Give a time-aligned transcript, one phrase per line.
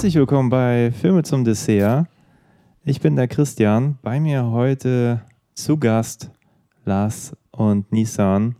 [0.00, 2.06] Herzlich willkommen bei Filme zum Dessert.
[2.84, 3.98] Ich bin der Christian.
[4.00, 5.20] Bei mir heute
[5.52, 6.30] zu Gast
[6.86, 8.56] Lars und Nissan.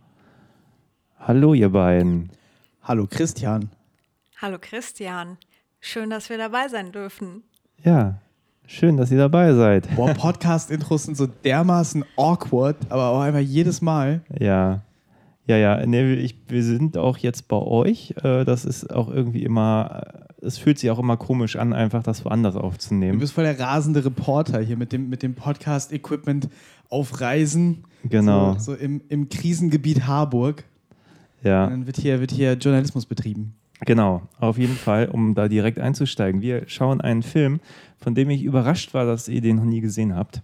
[1.17, 2.29] Hallo, ihr beiden.
[2.83, 3.71] Hallo Christian.
[4.39, 5.39] Hallo Christian,
[5.79, 7.41] schön, dass wir dabei sein dürfen.
[7.83, 8.21] Ja,
[8.67, 9.95] schön, dass ihr dabei seid.
[9.95, 14.21] Boah, Podcast-Intros sind so dermaßen awkward, aber auch einfach jedes Mal.
[14.39, 14.83] Ja,
[15.57, 15.85] ja, ja.
[15.85, 18.13] Nee, ich, wir sind auch jetzt bei euch.
[18.23, 20.03] Äh, Das ist auch irgendwie immer,
[20.41, 23.19] äh, es fühlt sich auch immer komisch an, einfach das woanders Du aufzunehmen.
[23.19, 26.49] bist voll der rasende Reporter hier mit dem, mit dem Podcast-Equipment
[26.89, 27.83] auf Reisen.
[28.03, 28.53] Genau.
[28.53, 30.63] So, so im, im Krisengebiet Harburg.
[31.43, 33.53] Und Ja, dann wird hier, wird hier Journalismus betrieben.
[33.85, 34.21] genau.
[34.39, 36.41] Auf jeden Fall, um da direkt einzusteigen.
[36.41, 37.59] Wir schauen einen Film,
[37.97, 40.41] von dem ich überrascht war, dass ihr den noch nie gesehen habt.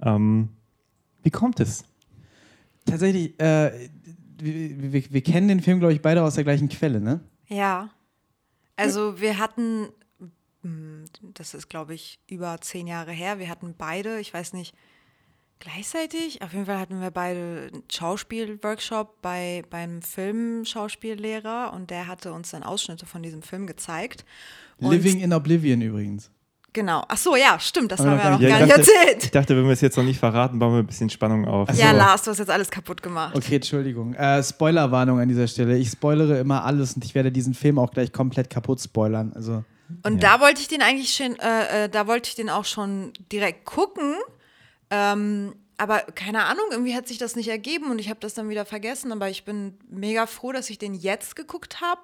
[0.00, 0.48] Ähm,
[1.22, 1.84] wie kommt es?
[2.84, 3.70] Tatsächlich, äh,
[4.40, 7.20] wir, wir, wir kennen den Film, glaube ich, beide aus der gleichen Quelle, ne?
[7.46, 7.90] Ja,
[8.76, 9.88] also wir hatten,
[10.62, 14.74] hm, das ist glaube ich über zehn Jahre her, wir hatten beide, ich weiß nicht,
[15.58, 22.32] gleichzeitig, auf jeden Fall hatten wir beide einen Schauspielworkshop bei beim Filmschauspiellehrer und der hatte
[22.32, 24.24] uns dann Ausschnitte von diesem Film gezeigt.
[24.78, 26.30] Und Living in Oblivion übrigens.
[26.74, 27.02] Genau.
[27.08, 29.06] Ach so, ja, stimmt, das haben wir noch noch Ja, gar ich nicht dachte- Ich
[29.14, 29.34] erzählt.
[29.34, 31.68] dachte, wenn wir es jetzt noch nicht verraten, bauen wir ein bisschen Spannung auf.
[31.74, 31.96] Ja, so.
[31.96, 33.34] Lars, du hast jetzt alles kaputt gemacht.
[33.34, 34.14] Okay, Entschuldigung.
[34.14, 35.76] Äh, Spoilerwarnung an dieser Stelle.
[35.78, 39.32] Ich spoilere immer alles und ich werde diesen Film auch gleich komplett kaputt spoilern.
[39.34, 39.64] Also,
[40.04, 43.12] Und da wollte ich den eigentlich schon, äh, äh, da wollte ich den auch schon
[43.32, 44.14] direkt gucken.
[44.90, 48.48] Ähm, aber keine Ahnung, irgendwie hat sich das nicht ergeben und ich habe das dann
[48.50, 49.10] wieder vergessen.
[49.12, 52.02] Aber ich bin mega froh, dass ich den jetzt geguckt habe,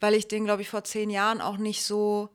[0.00, 2.28] weil ich den, glaube ich, vor zehn Jahren auch nicht so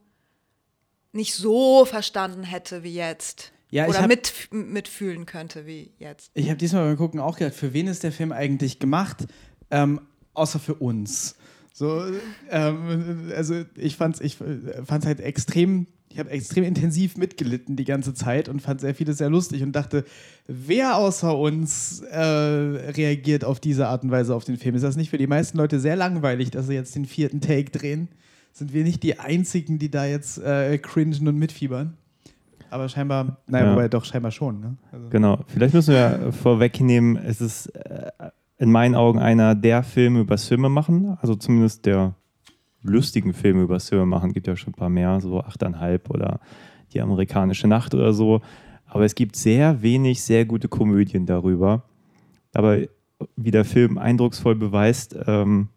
[1.16, 3.52] nicht so verstanden hätte wie jetzt.
[3.72, 6.30] Ja, Oder hab- mit, mitfühlen könnte wie jetzt.
[6.34, 9.26] ich habe diesmal beim Gucken auch gedacht, für wen ist der Film eigentlich gemacht?
[9.72, 10.02] Ähm,
[10.34, 11.36] außer für uns.
[11.74, 12.04] So,
[12.52, 18.14] ähm, also ich fand's, ich fand's halt extrem, ich habe extrem intensiv mitgelitten die ganze
[18.14, 20.06] Zeit und fand sehr vieles sehr lustig und dachte,
[20.48, 24.76] wer außer uns äh, reagiert auf diese Art und Weise auf den Film?
[24.76, 27.72] Ist das nicht für die meisten Leute sehr langweilig, dass sie jetzt den vierten Take
[27.72, 28.08] drehen?
[28.58, 31.98] Sind wir nicht die Einzigen, die da jetzt äh, cringen und mitfiebern?
[32.70, 33.72] Aber scheinbar, naja, Ja.
[33.74, 34.78] wobei doch scheinbar schon, ne?
[34.94, 35.10] Also.
[35.10, 35.40] Genau.
[35.48, 38.12] Vielleicht müssen wir vorwegnehmen, es ist äh,
[38.58, 42.16] in meinen Augen einer der Filme übers Filme machen, also zumindest der
[42.82, 44.32] lustigen Filme übers Filme machen.
[44.32, 46.40] Gibt ja schon ein paar mehr, so 8,5 oder
[46.94, 48.40] Die amerikanische Nacht oder so.
[48.86, 51.84] Aber es gibt sehr wenig sehr gute Komödien darüber.
[52.54, 52.78] Aber
[53.36, 55.68] wie der Film eindrucksvoll beweist, ähm,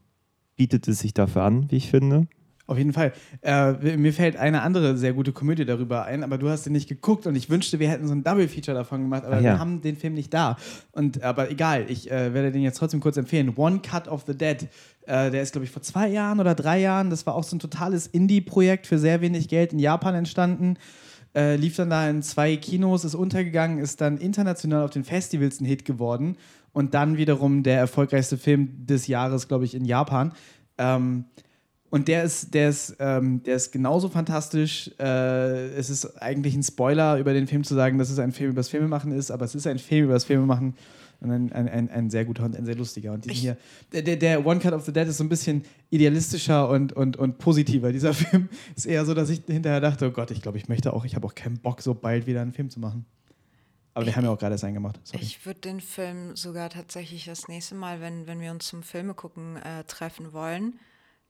[0.54, 2.28] bietet es sich dafür an, wie ich finde.
[2.68, 3.14] Auf jeden Fall.
[3.40, 6.86] Äh, mir fällt eine andere sehr gute Komödie darüber ein, aber du hast den nicht
[6.86, 9.54] geguckt und ich wünschte, wir hätten so ein Double-Feature davon gemacht, aber Ah, ja.
[9.54, 10.58] wir haben den Film nicht da.
[10.92, 13.54] Und, aber egal, ich äh, werde den jetzt trotzdem kurz empfehlen.
[13.56, 14.68] One Cut of the Dead.
[15.06, 17.08] Äh, der ist, glaube ich, vor zwei Jahren oder drei Jahren.
[17.08, 20.76] Das war auch so ein totales Indie-Projekt für sehr wenig Geld in Japan entstanden.
[21.34, 25.58] Äh, lief dann da in zwei Kinos, ist untergegangen, ist dann international auf den Festivals
[25.60, 26.36] ein Hit geworden
[26.74, 30.32] und dann wiederum der erfolgreichste Film des Jahres, glaube ich, in Japan.
[30.76, 31.24] Ähm,
[31.90, 34.90] und der ist, der ist, ähm, der ist genauso fantastisch.
[34.98, 38.50] Äh, es ist eigentlich ein Spoiler, über den Film zu sagen, dass es ein Film
[38.50, 40.74] übers Filmemachen ist, aber es ist ein Film übers Filmemachen
[41.20, 43.12] und ein, ein, ein, ein sehr guter und ein sehr lustiger.
[43.12, 43.56] Und hier,
[43.92, 47.16] der, der, der One Cut of the Dead ist so ein bisschen idealistischer und, und,
[47.16, 47.90] und positiver.
[47.90, 50.92] Dieser Film ist eher so, dass ich hinterher dachte, oh Gott, ich glaube, ich möchte
[50.92, 53.06] auch, ich habe auch keinen Bock, so bald wieder einen Film zu machen.
[53.94, 55.00] Aber wir haben ja auch gerade einen gemacht.
[55.02, 55.22] Sorry.
[55.22, 59.14] Ich würde den Film sogar tatsächlich das nächste Mal, wenn, wenn wir uns zum Filme
[59.14, 60.74] gucken äh, treffen wollen,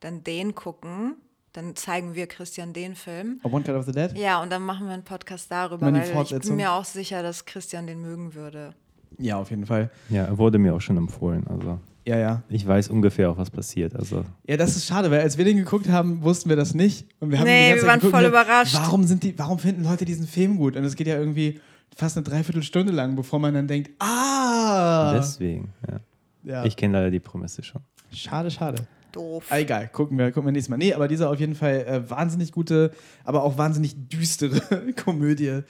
[0.00, 1.16] dann den gucken.
[1.52, 3.40] Dann zeigen wir Christian den Film.
[3.42, 4.16] Oh, One Cut of the Dead?
[4.16, 7.22] Ja, und dann machen wir einen Podcast darüber, die weil ich bin mir auch sicher,
[7.22, 8.74] dass Christian den mögen würde.
[9.18, 9.90] Ja, auf jeden Fall.
[10.10, 11.46] Ja, er wurde mir auch schon empfohlen.
[11.48, 12.42] Also Ja, ja.
[12.48, 13.96] ich weiß ungefähr auch, was passiert.
[13.96, 17.06] Also Ja, das ist schade, weil als wir den geguckt haben, wussten wir das nicht.
[17.18, 18.74] Und wir haben Nee, wir waren geguckt voll überrascht.
[18.74, 20.76] Warum, sind die, warum finden Leute diesen Film gut?
[20.76, 21.60] Und es geht ja irgendwie
[21.96, 25.14] fast eine Dreiviertelstunde lang, bevor man dann denkt, ah!
[25.16, 25.72] deswegen.
[25.90, 26.00] Ja.
[26.44, 26.64] ja.
[26.64, 27.80] Ich kenne leider die Prämisse schon.
[28.12, 28.86] schade, schade.
[29.12, 29.46] Doof.
[29.50, 30.76] Ah, egal, gucken wir, gucken wir nächstes Mal.
[30.76, 32.92] Nee, aber dieser auf jeden Fall äh, wahnsinnig gute,
[33.24, 34.60] aber auch wahnsinnig düstere
[35.04, 35.62] Komödie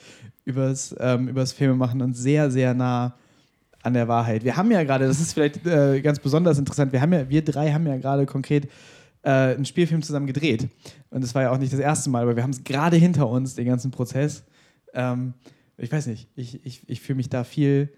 [0.45, 3.15] übers, ähm, übers Filmemachen und sehr, sehr nah
[3.81, 4.43] an der Wahrheit.
[4.43, 7.43] Wir haben ja gerade, das ist vielleicht äh, ganz besonders interessant, wir haben ja, wir
[7.43, 8.65] drei haben ja gerade konkret
[9.23, 10.67] äh, einen Spielfilm zusammen gedreht.
[11.09, 13.29] Und das war ja auch nicht das erste Mal, aber wir haben es gerade hinter
[13.29, 14.43] uns, den ganzen Prozess.
[14.93, 15.33] Ähm,
[15.77, 17.93] ich weiß nicht, ich, ich, ich fühle mich da viel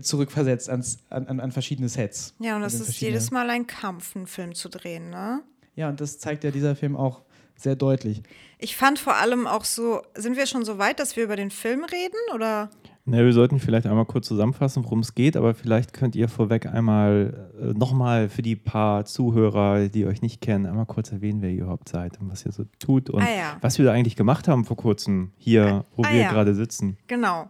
[0.00, 2.34] zurückversetzt ans, an, an, an verschiedene Sets.
[2.38, 5.40] Ja, und das Also ist jedes Mal ein Kampf, einen Film zu drehen, ne?
[5.74, 7.22] Ja, und das zeigt ja dieser Film auch
[7.56, 8.22] sehr deutlich.
[8.58, 11.50] Ich fand vor allem auch so, sind wir schon so weit, dass wir über den
[11.50, 12.16] Film reden?
[12.34, 12.70] Oder?
[13.08, 16.66] Ne, wir sollten vielleicht einmal kurz zusammenfassen, worum es geht, aber vielleicht könnt ihr vorweg
[16.66, 21.50] einmal äh, nochmal für die paar Zuhörer, die euch nicht kennen, einmal kurz erwähnen, wer
[21.50, 23.56] ihr überhaupt seid und was ihr so tut und Ah, ja.
[23.60, 26.30] was wir da eigentlich gemacht haben vor kurzem hier, wo Ah, wir ja.
[26.32, 26.96] gerade sitzen.
[27.06, 27.48] Genau.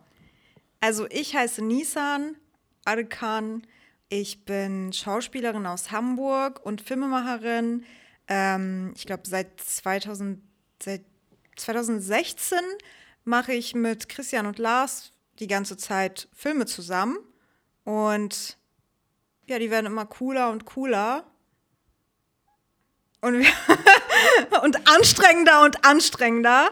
[0.81, 2.37] Also ich heiße Nisan
[2.84, 3.67] Arkan.
[4.08, 7.84] Ich bin Schauspielerin aus Hamburg und Filmemacherin.
[8.28, 10.40] Ähm, ich glaube, seit, 2000,
[10.81, 11.02] seit
[11.56, 12.58] 2016
[13.25, 17.19] mache ich mit Christian und Lars die ganze Zeit Filme zusammen.
[17.84, 18.56] Und
[19.46, 21.25] ja, die werden immer cooler und cooler.
[23.20, 23.44] Und,
[24.62, 26.70] und anstrengender und anstrengender.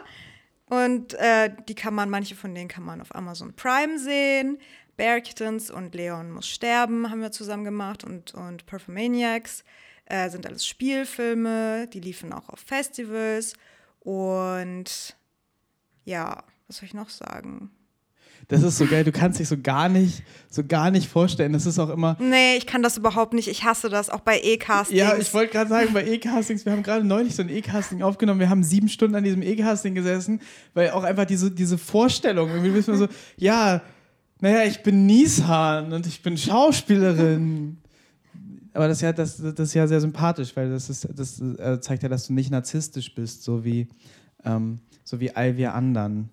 [0.74, 4.58] Und äh, die kann man, manche von denen kann man auf Amazon Prime sehen.
[4.96, 9.64] Bear Kittens und Leon muss sterben haben wir zusammen gemacht und, und Perfumaniacs
[10.06, 13.54] äh, sind alles Spielfilme, die liefen auch auf Festivals.
[14.00, 15.16] Und
[16.04, 17.70] ja, was soll ich noch sagen?
[18.48, 21.52] Das ist so geil, du kannst dich so gar nicht, so gar nicht vorstellen.
[21.52, 22.16] Das ist auch immer.
[22.20, 23.48] Nee, ich kann das überhaupt nicht.
[23.48, 24.98] Ich hasse das, auch bei E-Castings.
[24.98, 28.40] Ja, ich wollte gerade sagen, bei E-Castings, wir haben gerade neulich so ein E-Casting aufgenommen,
[28.40, 30.40] wir haben sieben Stunden an diesem E-Casting gesessen,
[30.74, 33.80] weil auch einfach diese, diese Vorstellung, irgendwie wissen wir so, ja,
[34.40, 37.78] naja, ich bin Nissan und ich bin Schauspielerin.
[38.74, 41.80] Aber das ist ja, das, das ist ja sehr sympathisch, weil das, ist, das äh,
[41.80, 43.88] zeigt ja, dass du nicht narzisstisch bist, so wie,
[44.44, 46.30] ähm, so wie all wir anderen.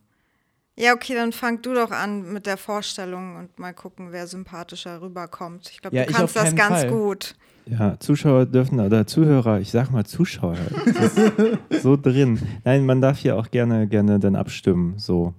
[0.81, 5.01] Ja, okay, dann fang du doch an mit der Vorstellung und mal gucken, wer sympathischer
[5.01, 5.69] rüberkommt.
[5.71, 6.89] Ich glaube, Ja, du ich kannst auf das keinen ganz Fall.
[6.89, 7.35] gut.
[7.67, 10.57] Ja, Zuschauer dürfen oder Zuhörer, ich sag mal Zuschauer,
[10.95, 11.15] das
[11.69, 12.41] ist so drin.
[12.63, 15.35] Nein, man darf hier auch gerne, gerne dann abstimmen, so.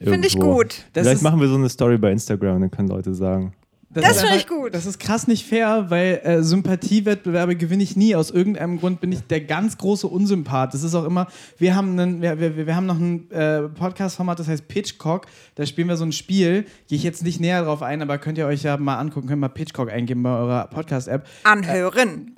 [0.00, 0.54] Finde ich irgendwo.
[0.58, 0.84] gut.
[0.94, 3.52] Das Vielleicht ist- machen wir so eine Story bei Instagram, dann können Leute sagen.
[3.90, 4.74] Das ist finde ich gut.
[4.74, 8.14] Das ist krass nicht fair, weil äh, Sympathiewettbewerbe gewinne ich nie.
[8.14, 10.74] Aus irgendeinem Grund bin ich der ganz große Unsympath.
[10.74, 11.26] Das ist auch immer,
[11.56, 15.26] wir haben, einen, wir, wir, wir haben noch ein äh, Podcast-Format, das heißt Pitchcock.
[15.54, 16.64] Da spielen wir so ein Spiel.
[16.88, 19.40] Gehe ich jetzt nicht näher drauf ein, aber könnt ihr euch ja mal angucken, könnt
[19.40, 21.26] mal Pitchcock eingeben bei eurer Podcast-App.
[21.44, 22.34] Anhören,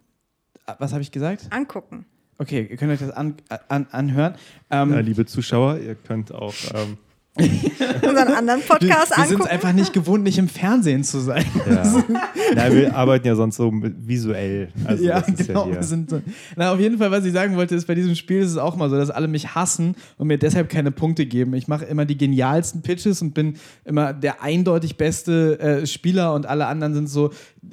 [0.66, 1.48] Ah, Was habe ich gesagt?
[1.50, 2.06] angucken.
[2.38, 3.34] Okay, ihr könnt euch das an,
[3.68, 4.34] an, anhören.
[4.70, 6.54] Ähm, Ja, liebe Zuschauer, ihr könnt auch.
[6.74, 6.96] Ähm,
[8.02, 9.42] Unseren anderen Podcast wir sind angucken.
[9.42, 11.44] es einfach nicht gewohnt, nicht im Fernsehen zu sein.
[11.68, 12.04] ja.
[12.54, 14.68] Nein, wir arbeiten ja sonst so visuell.
[14.84, 15.68] Also ja, genau.
[15.68, 16.22] Ja sind so.
[16.56, 18.76] Na, auf jeden Fall, was ich sagen wollte, ist, bei diesem Spiel ist es auch
[18.76, 21.54] mal so, dass alle mich hassen und mir deshalb keine Punkte geben.
[21.54, 23.54] Ich mache immer die genialsten Pitches und bin
[23.84, 27.30] immer der eindeutig beste äh, Spieler und alle anderen sind so,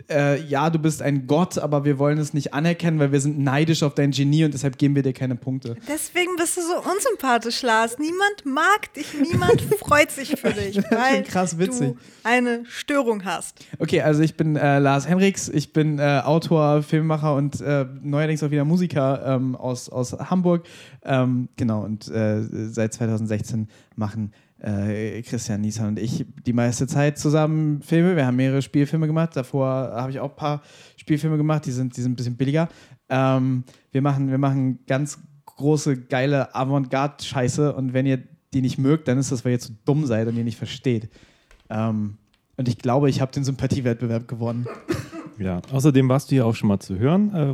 [0.09, 3.39] äh, ja, du bist ein Gott, aber wir wollen es nicht anerkennen, weil wir sind
[3.39, 5.75] neidisch auf dein Genie und deshalb geben wir dir keine Punkte.
[5.87, 7.97] Deswegen bist du so unsympathisch, Lars.
[7.99, 11.93] Niemand mag dich, niemand freut sich für dich, weil krass witzig.
[11.93, 13.65] du eine Störung hast.
[13.79, 18.43] Okay, also ich bin äh, Lars Henriks, ich bin äh, Autor, Filmemacher und äh, neuerdings
[18.43, 20.65] auch wieder Musiker ähm, aus, aus Hamburg.
[21.03, 27.17] Ähm, genau, und äh, seit 2016 machen äh, Christian Nieser und ich die meiste Zeit
[27.17, 28.15] zusammen Filme.
[28.15, 29.35] Wir haben mehrere Spielfilme gemacht.
[29.35, 30.61] Davor habe ich auch ein paar
[30.95, 32.69] Spielfilme gemacht, die sind, die sind ein bisschen billiger.
[33.09, 38.23] Ähm, wir, machen, wir machen ganz große, geile Avantgarde-Scheiße und wenn ihr
[38.53, 41.09] die nicht mögt, dann ist das, weil ihr zu dumm seid und ihr nicht versteht.
[41.69, 42.17] Ähm,
[42.55, 44.65] und ich glaube, ich habe den Sympathiewettbewerb gewonnen.
[45.37, 45.61] ja.
[45.71, 47.53] Außerdem warst du hier auch schon mal zu hören, äh,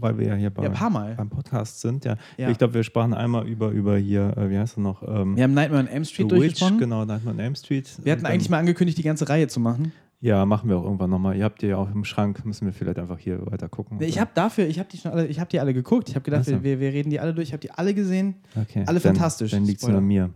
[0.00, 1.14] weil wir ja hier bei, Ja, paar Mal.
[1.16, 2.04] beim Podcast sind.
[2.04, 2.16] Ja.
[2.36, 2.50] Ja.
[2.50, 5.02] Ich glaube, wir sprachen einmal über, über hier, äh, wie heißt er noch?
[5.02, 6.78] Ähm, Wir haben Nightmare on Elm Street The Witch, durchgesprochen.
[6.78, 7.90] genau, Nightmare on Elm Street.
[8.02, 9.92] Wir hatten eigentlich mal angekündigt, die ganze Reihe zu machen.
[10.24, 11.36] Ja, machen wir auch irgendwann nochmal.
[11.36, 14.00] Ihr habt die ja auch im Schrank, müssen wir vielleicht einfach hier weiter gucken.
[14.00, 16.08] Ich habe dafür, ich habe die schon alle, ich habe die alle geguckt.
[16.08, 16.62] Ich habe gedacht, Ach so.
[16.64, 17.48] wir, wir reden die alle durch.
[17.48, 18.36] Ich habe die alle gesehen.
[18.56, 18.84] okay.
[18.86, 19.50] alle dann, fantastisch.
[19.50, 20.30] Dann liegt es nur an mir.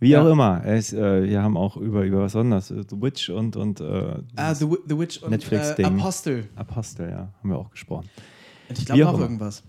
[0.00, 0.24] Wie Ja.
[0.24, 0.64] auch immer.
[0.64, 4.14] Es, äh, wir haben auch über, über was anderes, äh, The Witch und, und äh,
[4.34, 5.86] Ah, The, The Witch und äh, Netflix-Ding.
[5.86, 6.48] Apostel.
[6.56, 8.08] Apostel, ja, haben wir auch gesprochen.
[8.68, 9.22] Und ich glaube auch immer.
[9.22, 9.62] irgendwas.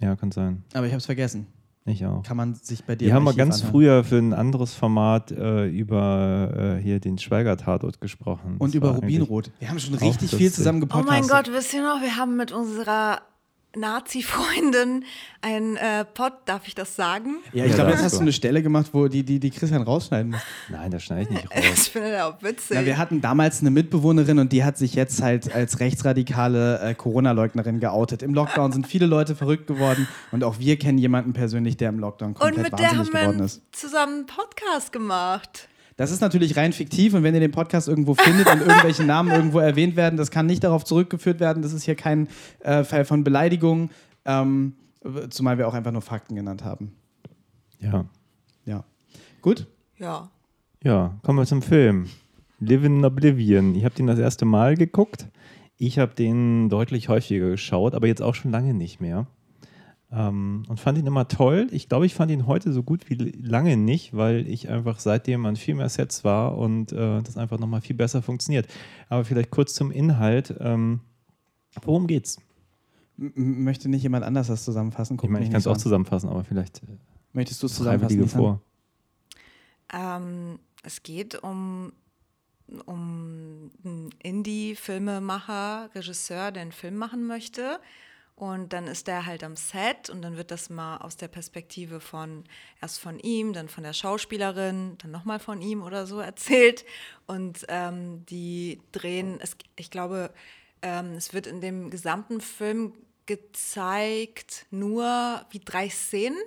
[0.00, 0.64] Ja, kann sein.
[0.72, 1.48] Aber ich habe es vergessen.
[1.86, 2.22] Ich auch.
[2.22, 3.70] Kann man sich bei dir Wir haben mal ganz anhören.
[3.72, 8.56] früher für ein anderes Format äh, über äh, hier den Schweiger-Tatort gesprochen.
[8.58, 9.50] Und Das über Rubinrot.
[9.58, 11.10] Wir haben schon richtig viel zusammen Oh gepodcastet.
[11.20, 13.20] mein Gott, wisst ihr noch, wir haben mit unserer
[13.76, 15.04] Nazi-Freundin
[15.42, 17.36] ein äh, Pod, darf ich das sagen?
[17.52, 18.20] Ja, ich Ja, glaube, jetzt hast du.
[18.20, 20.40] eine Stelle gemacht, wo die, die, die Christian rausschneiden muss.
[20.70, 21.88] Nein, das schneide ich nicht Ich raus.
[21.88, 22.76] finde das auch witzig.
[22.78, 26.94] Na, wir hatten damals eine Mitbewohnerin und die hat sich jetzt halt als rechtsradikale äh,
[26.94, 28.22] Corona-Leugnerin geoutet.
[28.22, 31.98] Im Lockdown sind viele Leute verrückt geworden und auch wir kennen jemanden persönlich, der im
[31.98, 33.62] Lockdown Und komplett mit der wahnsinnig haben wir geworden einen- ist.
[33.72, 35.68] zusammen einen Podcast gemacht.
[35.96, 39.30] Das ist natürlich rein fiktiv und wenn ihr den Podcast irgendwo findet und irgendwelche Namen
[39.30, 41.62] irgendwo erwähnt werden, das kann nicht darauf zurückgeführt werden.
[41.62, 42.28] Das ist hier kein
[42.60, 43.90] äh, Fall von Beleidigung,
[44.24, 44.74] ähm,
[45.30, 46.92] zumal wir auch einfach nur Fakten genannt haben.
[47.78, 48.06] Ja.
[48.64, 48.84] Ja.
[49.42, 49.66] Gut?
[49.98, 50.30] Ja.
[50.82, 52.08] ja, kommen wir zum Film.
[52.58, 53.74] Live in Oblivion.
[53.74, 55.28] Ich habe den das erste Mal geguckt.
[55.76, 59.26] Ich habe den deutlich häufiger geschaut, aber jetzt auch schon lange nicht mehr.
[60.16, 61.66] Ähm, und fand ihn immer toll.
[61.72, 65.44] Ich glaube, ich fand ihn heute so gut wie lange nicht, weil ich einfach seitdem
[65.44, 68.68] an viel mehr Sets war und äh, das einfach nochmal viel besser funktioniert.
[69.08, 70.54] Aber vielleicht kurz zum Inhalt.
[70.60, 71.00] Ähm,
[71.82, 72.38] worum geht's?
[73.18, 75.16] M möchte nicht jemand anders das zusammenfassen?
[75.16, 75.80] Guck ich meine, ich kann es auch an.
[75.80, 76.96] zusammenfassen, aber vielleicht äh,
[77.32, 78.28] Möchtest du es zusammenfassen?
[78.28, 78.60] Vor.
[79.92, 81.92] Ähm, es geht um,
[82.86, 87.80] um einen Indie-Filmemacher, Regisseur, der einen Film machen möchte.
[88.36, 92.00] Und dann ist der halt am Set und dann wird das mal aus der Perspektive
[92.00, 92.42] von
[92.82, 96.84] erst von ihm, dann von der Schauspielerin, dann nochmal von ihm oder so erzählt.
[97.26, 100.32] Und ähm, die drehen, es, ich glaube,
[100.82, 102.94] ähm, es wird in dem gesamten Film
[103.26, 106.38] gezeigt nur wie drei Szenen.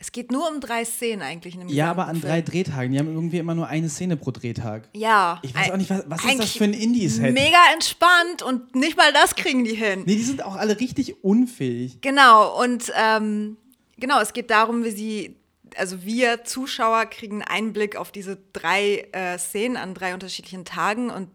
[0.00, 2.32] Es geht nur um drei Szenen eigentlich Ja, aber an Film.
[2.32, 2.90] drei Drehtagen.
[2.92, 4.88] Die haben irgendwie immer nur eine Szene pro Drehtag.
[4.94, 5.38] Ja.
[5.42, 7.34] Ich weiß auch nicht, was, was ist das für ein Indie-Set?
[7.34, 10.04] Mega entspannt und nicht mal das kriegen die hin.
[10.06, 12.00] Nee, die sind auch alle richtig unfähig.
[12.00, 13.58] Genau, und ähm,
[13.98, 15.36] genau, es geht darum, wie sie,
[15.76, 21.10] also wir Zuschauer kriegen einen Einblick auf diese drei äh, Szenen an drei unterschiedlichen Tagen
[21.10, 21.28] und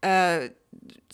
[0.00, 0.50] äh,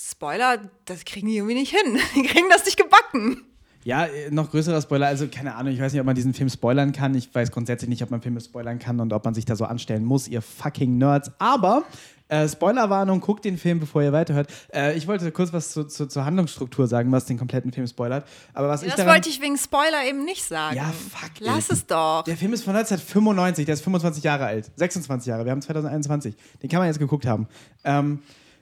[0.01, 1.99] Spoiler, das kriegen die irgendwie nicht hin.
[2.15, 3.45] Die kriegen das nicht gebacken.
[3.85, 5.07] Ja, äh, noch größerer Spoiler.
[5.07, 7.15] Also, keine Ahnung, ich weiß nicht, ob man diesen Film spoilern kann.
[7.15, 9.65] Ich weiß grundsätzlich nicht, ob man Filme spoilern kann und ob man sich da so
[9.65, 11.31] anstellen muss, ihr fucking Nerds.
[11.39, 11.85] Aber,
[12.29, 14.49] äh, Spoilerwarnung, guckt den Film, bevor ihr weiterhört.
[14.73, 18.25] Äh, ich wollte kurz was zu, zu, zur Handlungsstruktur sagen, was den kompletten Film spoilert.
[18.55, 20.77] Aber was ich Das daran, wollte ich wegen Spoiler eben nicht sagen.
[20.77, 21.77] Ja, fuck, Lass ey.
[21.77, 22.23] es doch.
[22.25, 24.71] Der Film ist von 1995, der ist 25 Jahre alt.
[24.77, 26.37] 26 Jahre, wir haben 2021.
[26.63, 27.49] Den kann man jetzt geguckt haben.
[27.83, 28.21] Ähm,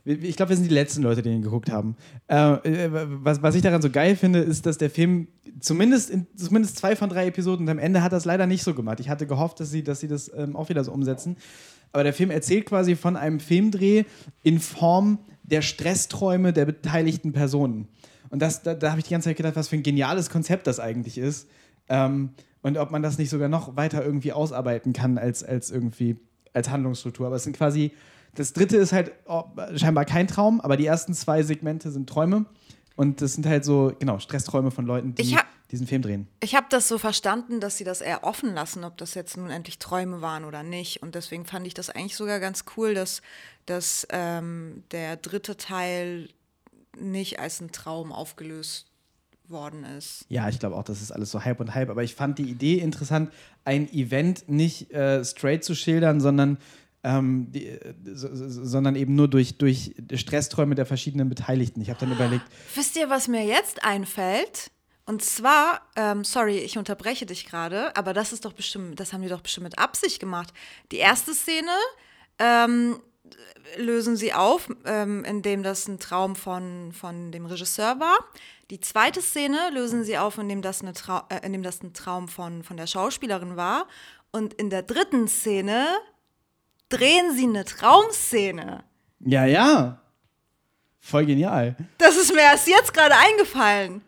[0.09, 1.95] ich glaube, wir sind die letzten Leute, die ihn geguckt haben.
[2.29, 5.29] Äh, äh, was, was ich daran so geil finde, ist, dass der Film
[5.61, 8.75] zumindest, in, zumindest zwei von drei Episoden und am Ende hat es leider nicht so
[8.75, 9.01] gemacht.
[9.01, 11.37] Ich hatte gehofft, dass sie, dass sie das ähm, auch wieder so umsetzen.
[11.93, 14.05] Aber der Film erzählt quasi von einem Filmdreh
[14.43, 17.89] in Form der Stressträume der beteiligten Personen.
[18.31, 20.67] Und das, da, da habe ich die ganze Zeit gedacht, was für ein geniales Konzept
[20.67, 21.49] das eigentlich ist.
[21.89, 22.31] Ähm,
[22.63, 26.17] und ob man das nicht sogar noch weiter irgendwie ausarbeiten kann als, als irgendwie
[26.53, 27.27] als Handlungsstruktur.
[27.27, 27.93] Aber es sind quasi,
[28.35, 29.45] das dritte ist halt oh,
[29.77, 32.47] scheinbar kein Traum, aber die ersten zwei Segmente sind Träume.
[32.97, 36.27] Und das sind halt so, genau, Stressträume von Leuten, die hab- diesen Film drehen.
[36.41, 39.51] Ich habe das so verstanden, dass sie das eher offen lassen, ob das jetzt nun
[39.51, 41.01] endlich Träume waren oder nicht.
[41.01, 43.23] Und deswegen fand ich das eigentlich sogar ganz cool, dass,
[43.67, 46.29] dass ähm, der dritte Teil
[46.99, 48.87] nicht als ein Traum aufgelöst
[49.47, 50.27] worden ist.
[50.29, 51.91] Ja, ich glaube auch, das ist alles so Hype und Hype.
[51.91, 53.31] Aber ich fand die Idee interessant,
[53.65, 56.59] ein Event nicht äh, straight zu schildern, sondern,
[57.09, 61.81] ähm, die, äh, so, so, sondern eben nur durch, durch Stressträume der verschiedenen Beteiligten.
[61.81, 64.71] Ich habe dann überlegt, Wisst ihr, was mir jetzt einfällt?
[65.07, 69.23] Und zwar, ähm, sorry, ich unterbreche dich gerade, aber das ist doch bestimmt, das haben
[69.23, 70.53] die doch bestimmt mit Absicht gemacht.
[70.93, 71.73] Die erste Szene
[72.39, 73.01] ähm,
[73.79, 78.19] lösen sie auf, ähm, indem das ein Traum von, von dem Regisseur war.
[78.71, 82.29] Die zweite Szene lösen sie auf, indem das, eine Trau äh, indem das ein Traum
[82.29, 83.87] von, von der Schauspielerin war.
[84.31, 85.87] Und in der dritten Szene
[86.89, 88.85] drehen sie eine Traumszene.
[89.21, 90.01] ja, ja,
[91.01, 91.77] voll genial.
[91.99, 94.03] Das ist mir erst jetzt gerade eingefallen.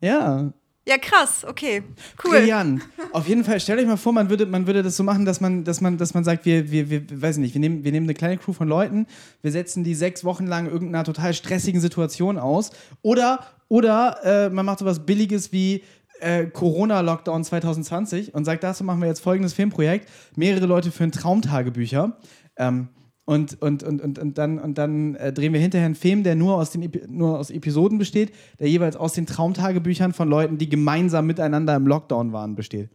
[0.00, 0.52] Ja,
[0.86, 1.82] Ja, krass, okay.
[2.22, 2.40] Cool.
[2.40, 2.82] Brillant.
[3.12, 5.40] Auf jeden Fall, stellt euch mal vor, man würde, man würde das so machen, dass
[5.40, 7.92] man, dass man, dass man sagt, wir, wir, wir, weiß ich nicht, wir nehmen, wir
[7.92, 9.06] nehmen eine kleine Crew von Leuten,
[9.40, 12.70] wir setzen die sechs Wochen lang irgendeiner total stressigen Situation aus.
[13.00, 15.82] Oder, oder äh, man macht sowas Billiges wie
[16.20, 20.08] äh, Corona-Lockdown 2020 und sagt, dazu machen wir jetzt folgendes Filmprojekt.
[20.36, 22.16] Mehrere Leute führen Traumtagebücher.
[22.56, 22.88] Ähm,
[23.26, 26.34] und, und, und, und, und dann, und dann äh, drehen wir hinterher einen Film, der
[26.36, 30.68] nur aus, den nur aus Episoden besteht, der jeweils aus den Traumtagebüchern von Leuten, die
[30.68, 32.90] gemeinsam miteinander im Lockdown waren, besteht.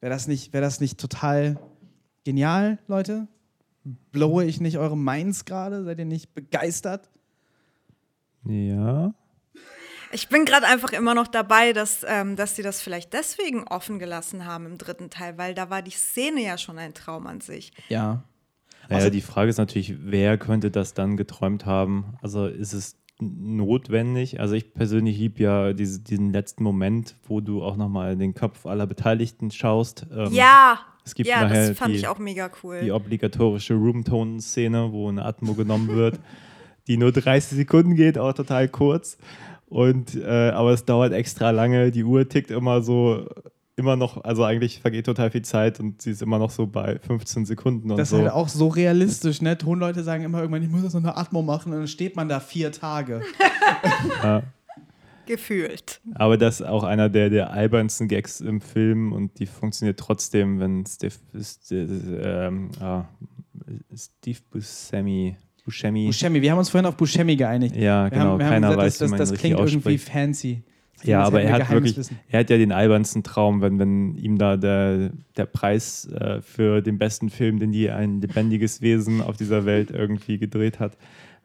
[0.00, 1.58] Wäre das, nicht- wär das nicht total
[2.24, 3.28] genial, Leute?
[4.10, 5.84] Blowe ich nicht eure Minds gerade?
[5.84, 7.10] Seid ihr nicht begeistert?
[8.46, 9.12] Ja.
[10.12, 13.98] Ich bin gerade einfach immer noch dabei, dass, ähm, dass sie das vielleicht deswegen offen
[13.98, 17.40] gelassen haben im dritten Teil, weil da war die Szene ja schon ein Traum an
[17.40, 17.72] sich.
[17.88, 18.22] Ja.
[18.88, 22.14] Naja, die Frage ist natürlich, wer könnte das dann geträumt haben?
[22.20, 24.40] Also ist es notwendig?
[24.40, 28.66] Also ich persönlich liebe ja diese, diesen letzten Moment, wo du auch nochmal den Kopf
[28.66, 30.06] aller Beteiligten schaust.
[30.14, 32.80] Ähm, ja, es gibt ja, nachher das fand die- ich auch mega cool.
[32.82, 36.18] Die obligatorische Roomtone-Szene, wo eine Atmo genommen wird,
[36.86, 39.16] die nur 30 Sekunden geht, auch total kurz.
[39.72, 41.90] Und, äh, aber es dauert extra lange.
[41.90, 43.26] Die Uhr tickt immer so,
[43.74, 46.98] immer noch, also eigentlich vergeht total viel Zeit und sie ist immer noch so bei
[46.98, 48.18] 15 Sekunden und Das ist so.
[48.18, 49.56] halt auch so realistisch, ne?
[49.56, 52.28] Tonleute sagen immer irgendwann, ich muss jetzt noch eine Atmo machen und dann steht man
[52.28, 53.22] da vier Tage.
[55.26, 56.02] Gefühlt.
[56.16, 60.60] Aber das ist auch einer der, der albernsten Gags im Film und die funktioniert trotzdem,
[60.60, 63.04] wenn Steve, Steve, ähm, ah,
[63.96, 67.76] Steve Buscemi, Buscemi, Buscemi, wir haben uns vorhin auf Buscemi geeinigt.
[67.76, 70.62] ja genau, haben, keiner gesagt, weiß, das, wie man das, klingt irgendwie fancy.
[71.04, 72.18] Ja, aber er hat wirklich, Wissen.
[72.28, 76.80] er hat ja den albernsten Traum, wenn, wenn ihm da der, der Preis äh, für
[76.80, 80.96] den besten Film, den je ein lebendiges Wesen auf dieser Welt irgendwie gedreht hat,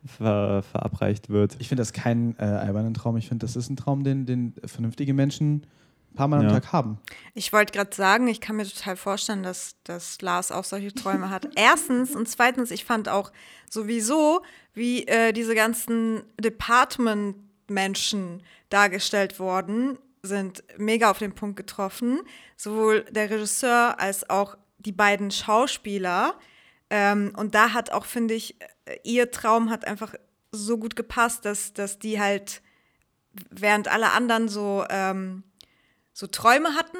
[0.06, 1.58] ver, verabreicht wird.
[1.60, 3.18] Ich finde das keinen äh, albernen Traum.
[3.18, 5.68] Ich finde, das ist ein Traum, den, den vernünftige Menschen ein
[6.18, 6.60] paar Mal am Ja.
[6.60, 7.00] Tag haben.
[7.34, 11.30] Ich wollte gerade sagen, ich kann mir total vorstellen, dass, dass Lars auch solche Träume
[11.30, 11.48] hat.
[11.56, 13.32] Erstens und zweitens, ich fand auch
[13.70, 14.42] sowieso,
[14.74, 22.20] wie äh, diese ganzen Department-Menschen dargestellt worden, sind mega auf den Punkt getroffen.
[22.58, 26.36] Sowohl der Regisseur als auch die beiden Schauspieler.
[26.90, 30.16] Ähm, und da hat auch, finde ich, äh, ihr Traum hat einfach
[30.52, 32.62] so gut gepasst, dass, dass die halt,
[33.50, 35.44] während alle anderen so ähm,
[36.18, 36.98] so Träume hatten,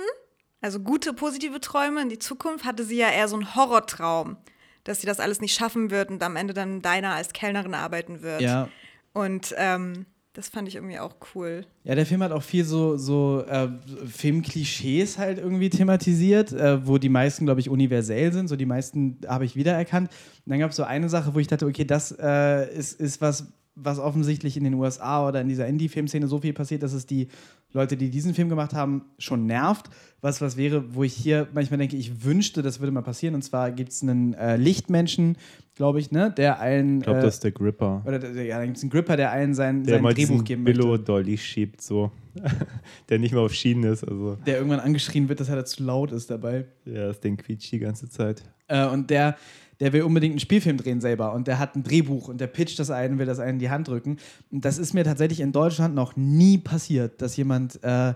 [0.62, 4.38] also gute, positive Träume in die Zukunft, hatte sie ja eher so einen Horrortraum,
[4.84, 8.22] dass sie das alles nicht schaffen wird und am Ende dann deiner als Kellnerin arbeiten
[8.22, 8.42] wird.
[8.42, 8.70] Ja.
[9.14, 11.66] Und ähm, das fand ich irgendwie auch cool.
[11.84, 13.70] Ja, der Film hat auch viel so, so äh,
[14.08, 18.50] Filmklischees halt irgendwie thematisiert, äh, wo die meisten, glaube ich, universell sind.
[18.50, 20.12] So die meisten habe ich wiedererkannt.
[20.46, 23.20] Und dann gab es so eine Sache, wo ich dachte, okay, das äh, ist, ist
[23.20, 27.05] was, was offensichtlich in den USA oder in dieser Indie-Filmszene so viel passiert, dass es
[27.05, 27.27] die
[27.74, 29.89] Leute, die diesen Film gemacht haben, schon nervt.
[30.22, 33.36] Was was wäre, wo ich hier manchmal denke, ich wünschte, das würde mal passieren.
[33.36, 35.38] Und zwar gibt es einen äh, Lichtmenschen,
[35.75, 36.98] glaube ich, ne, der allen.
[37.00, 38.01] Ich glaube, äh, das ist der Gripper.
[38.07, 40.43] oder der- ja, dann gibt es einen Gripper, der allen sein, Der sein mal Drehbuch
[40.43, 40.79] geben möchte.
[40.81, 42.12] Billo-Dolly schiebt, so.
[43.10, 44.03] der nicht mehr auf Schienen ist.
[44.03, 46.65] Also, der irgendwann angeschrien wird, dass er da zu laut ist dabei.
[46.86, 48.43] ja, das Ding quietscht die ganze Zeit.
[48.67, 49.36] Äh, und der,
[49.79, 52.79] der will unbedingt einen Spielfilm drehen selber und der hat ein Drehbuch und der pitcht
[52.79, 54.17] das einen, will das einen in die Hand drücken.
[54.51, 58.13] Und das ist mir tatsächlich in Deutschland noch nie passiert, dass jemand äh,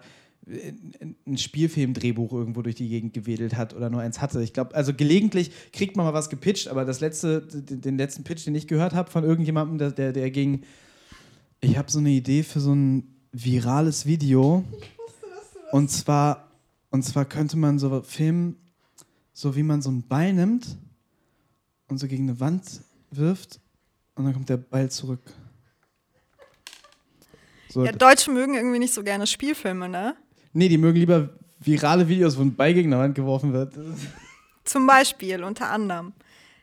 [0.47, 4.41] ein Spielfilm-Drehbuch irgendwo durch die Gegend gewedelt hat oder nur eins hatte.
[4.41, 8.45] Ich glaube, also gelegentlich kriegt man mal was gepitcht, aber das letzte, den letzten Pitch,
[8.45, 10.63] den ich gehört habe von irgendjemandem, der, der, der ging,
[11.61, 14.63] ich habe so eine Idee für so ein virales Video.
[15.71, 16.49] Und zwar,
[16.89, 18.55] und zwar könnte man so filmen,
[19.31, 20.77] so wie man so einen Ball nimmt
[21.91, 23.59] und so gegen eine Wand wirft
[24.15, 25.21] und dann kommt der Ball zurück.
[27.69, 30.15] So, Ja, Deutsche mögen irgendwie nicht so gerne Spielfilme, ne?
[30.53, 33.73] nee, die mögen lieber virale Videos, wo ein Ball gegen eine Wand geworfen wird.
[34.63, 36.13] Zum Beispiel, unter anderem.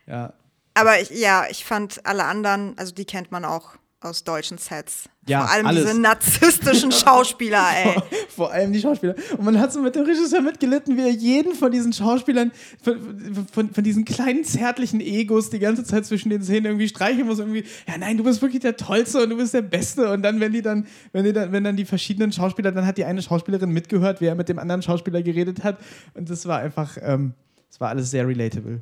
[0.06, 0.32] Ja.
[0.74, 5.08] Aber ich, ja, ich fand alle anderen, also die kennt man auch aus deutschen Sets.
[5.26, 5.84] Ja, Vor allem alles.
[5.84, 7.96] diese narzisstischen Schauspieler, ey.
[8.28, 9.14] Vor allem die Schauspieler.
[9.36, 13.46] Und man hat so mit dem Regisseur mitgelitten, wie er jeden von diesen Schauspielern, von,
[13.52, 17.40] von, von diesen kleinen zärtlichen Egos die ganze Zeit zwischen den Szenen irgendwie streichen muss.
[17.40, 20.10] Irgendwie, ja nein, du bist wirklich der Tollste und du bist der Beste.
[20.12, 22.96] Und dann, wenn die dann, wenn die dann, wenn dann die verschiedenen Schauspieler, dann hat
[22.98, 25.78] die eine Schauspielerin mitgehört, wie er mit dem anderen Schauspieler geredet hat.
[26.14, 27.34] Und das war einfach, ähm,
[27.68, 28.80] das war alles sehr relatable.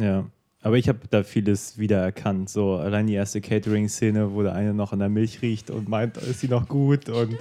[0.00, 0.24] Ja.
[0.64, 2.48] Aber ich habe da vieles wiedererkannt.
[2.48, 6.16] So allein die erste Catering-Szene, wo der eine noch an der Milch riecht und meint,
[6.16, 7.10] ist sie noch gut.
[7.10, 7.36] Und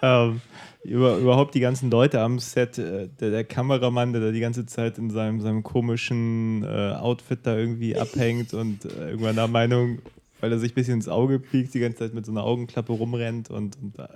[0.00, 0.40] ähm,
[0.84, 4.64] über, überhaupt die ganzen Leute am Set, äh, der, der Kameramann, der da die ganze
[4.64, 9.98] Zeit in seinem, seinem komischen äh, Outfit da irgendwie abhängt und äh, irgendwann der Meinung,
[10.38, 12.92] weil er sich ein bisschen ins Auge piekt, die ganze Zeit mit so einer Augenklappe
[12.92, 13.50] rumrennt.
[13.50, 14.08] Und, und da,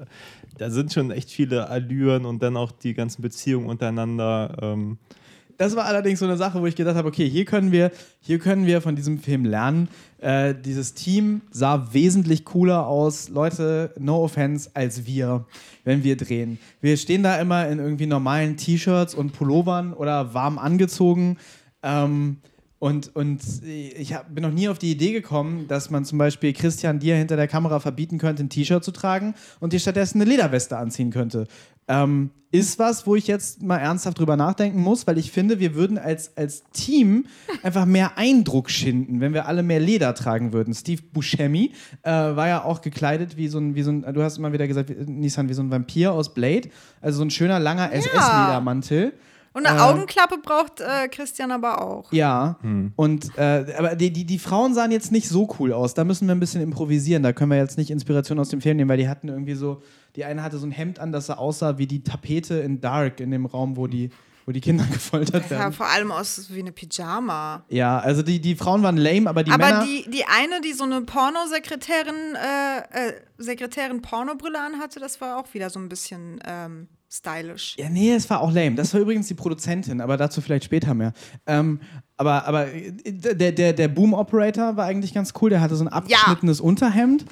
[0.56, 4.56] da sind schon echt viele Allüren und dann auch die ganzen Beziehungen untereinander.
[4.62, 4.98] Ähm,
[5.58, 7.90] Das war allerdings so eine Sache, wo ich gedacht habe, okay, hier können wir,
[8.20, 9.88] hier können wir von diesem Film lernen.
[10.18, 15.46] Äh, dieses Team sah wesentlich cooler aus, Leute, no offense, als wir,
[15.84, 16.58] wenn wir drehen.
[16.80, 21.38] Wir stehen da immer in irgendwie normalen T-Shirts und Pullovern oder warm angezogen.
[21.82, 22.38] Ähm,
[22.78, 26.52] und, und ich hab, bin noch nie auf die Idee gekommen, dass man zum Beispiel
[26.52, 30.30] Christian dir hinter der Kamera verbieten könnte, ein T-Shirt zu tragen und dir stattdessen eine
[30.30, 31.46] Lederweste anziehen könnte.
[31.88, 35.74] Ähm, ist was, wo ich jetzt mal ernsthaft drüber nachdenken muss, weil ich finde, wir
[35.74, 37.26] würden als, als Team
[37.62, 40.72] einfach mehr Eindruck schinden, wenn wir alle mehr Leder tragen würden.
[40.72, 41.72] Steve Buscemi
[42.02, 44.66] äh, war ja auch gekleidet wie so ein, wie so ein, du hast immer wieder
[44.68, 46.68] gesagt, Nissan, wie so ein Vampir aus Blade.
[47.00, 49.12] Also so ein schöner, langer SS-Ledermantel.
[49.56, 52.12] Und eine Äh, Augenklappe braucht äh, Christian aber auch.
[52.12, 52.92] Ja, Hm.
[52.94, 55.94] und äh, aber die, die, die Frauen sahen jetzt nicht so cool aus.
[55.94, 57.22] Da müssen wir ein bisschen improvisieren.
[57.22, 59.80] Da können wir jetzt nicht Inspiration aus dem Film nehmen, weil die hatten irgendwie so,
[60.14, 63.20] die eine hatte so ein Hemd an, das sah aussah wie die Tapete in Dark,
[63.20, 64.10] in dem Raum, wo die,
[64.44, 65.72] wo die Kinder gefoltert Das sah werden.
[65.72, 67.64] vor allem aus wie eine Pyjama.
[67.70, 69.84] Ja, also die, die Frauen waren lame, aber die aber Männer.
[69.86, 75.52] die, die eine, die so eine Pornosekretärin, äh, äh, Sekretärin Pornobrille anhatte, das war auch
[75.54, 77.74] wieder so ein bisschen ähm, stylisch.
[77.78, 78.74] Ja, nee, es war auch lame.
[78.76, 81.12] Das war übrigens die Produzentin, aber dazu vielleicht später mehr.
[81.46, 81.80] Ähm,
[82.16, 85.50] aber aber äh, der, der, der Boom-Operator war eigentlich ganz cool.
[85.50, 87.24] Der hatte so ein abgeschnittenes Unterhemd.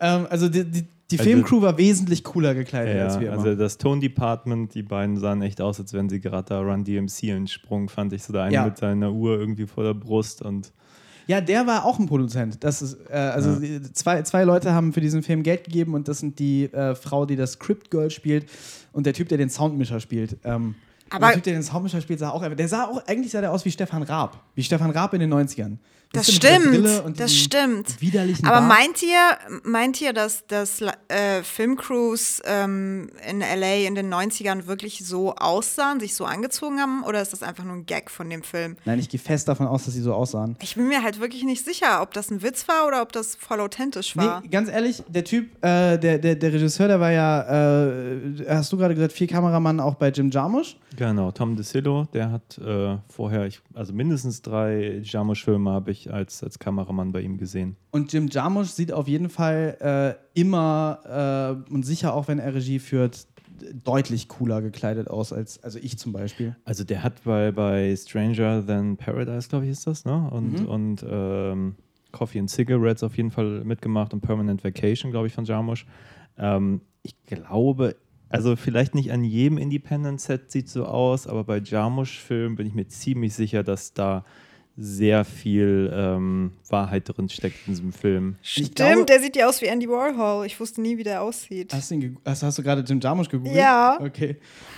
[0.00, 3.38] Ähm, also die, die, die Also- Filmcrew war wesentlich cooler gekleidet Ja, als wir immer.
[3.38, 6.84] also das Tone Department, die beiden sahen echt aus, als wenn sie gerade da Run
[6.84, 8.64] DMC einen Sprung, fand ich so der eine Ja.
[8.64, 10.72] mit seiner Uhr irgendwie vor der Brust und
[11.26, 12.62] Ja, der war auch ein Produzent.
[12.64, 16.06] Das ist, äh, also die- zwei, zwei Leute haben für diesen Film Geld gegeben und
[16.08, 18.46] das sind die äh, Frau, die das Script Girl spielt
[18.92, 20.36] und der Typ, der den Soundmischer spielt.
[20.44, 20.74] Ähm,
[21.10, 23.52] Aber- der Typ, der den Soundmischer spielt, sah auch, der sah auch, eigentlich sah der
[23.52, 24.42] aus wie Stefan Raab.
[24.54, 25.78] Wie Stefan Raab in den 90ern.
[26.12, 28.00] Das stimmt, das stimmt.
[28.00, 28.68] Widerlichen Aber Bart?
[28.68, 35.06] meint ihr, meint ihr, dass, dass äh, Filmcrews ähm, in LA in den 90ern wirklich
[35.06, 37.04] so aussahen, sich so angezogen haben?
[37.04, 38.76] Oder ist das einfach nur ein Gag von dem Film?
[38.84, 40.56] Nein, ich gehe fest davon aus, dass sie so aussahen.
[40.60, 43.36] Ich bin mir halt wirklich nicht sicher, ob das ein Witz war oder ob das
[43.36, 44.40] voll authentisch war.
[44.40, 48.72] Nee, ganz ehrlich, der Typ, äh, der, der, der Regisseur, der war ja, äh, hast
[48.72, 50.76] du gerade gesagt, vier Kameramann auch bei Jim Jarmusch.
[50.96, 56.42] Genau, Tom DeSillo, der hat äh, vorher, ich, also mindestens drei Jarmusch-Filme habe ich als,
[56.42, 57.76] als Kameramann bei ihm gesehen.
[57.90, 59.76] Und Jim Jarmusch sieht auf jeden Fall
[60.34, 63.26] äh, immer äh, und sicher auch, wenn er Regie führt,
[63.84, 66.56] deutlich cooler gekleidet aus als also ich zum Beispiel.
[66.64, 70.30] Also der hat bei, bei Stranger Than Paradise, glaube ich, ist das, ne?
[70.30, 71.74] Und, und ähm,
[72.12, 75.86] Coffee and Cigarettes auf jeden Fall mitgemacht und Permanent Vacation, glaube ich, von Jarmusch.
[76.38, 77.96] Ähm, ich glaube,
[78.28, 82.86] also vielleicht nicht an jedem Independent-Set sieht so aus, aber bei Jarmusch-Filmen bin ich mir
[82.86, 84.24] ziemlich sicher, dass da
[84.82, 88.36] sehr viel ähm, Wahrheit drin steckt in diesem Film.
[88.42, 90.46] Ich glaube- der sieht ja aus wie Andy Warhol.
[90.46, 91.72] Ich wusste nie, wie der aussieht.
[91.74, 93.54] Hast du, ihn ge- hast, du gerade Jim Jarmusch gegoogelt?
[93.56, 93.98] Ja.
[94.00, 94.36] Okay.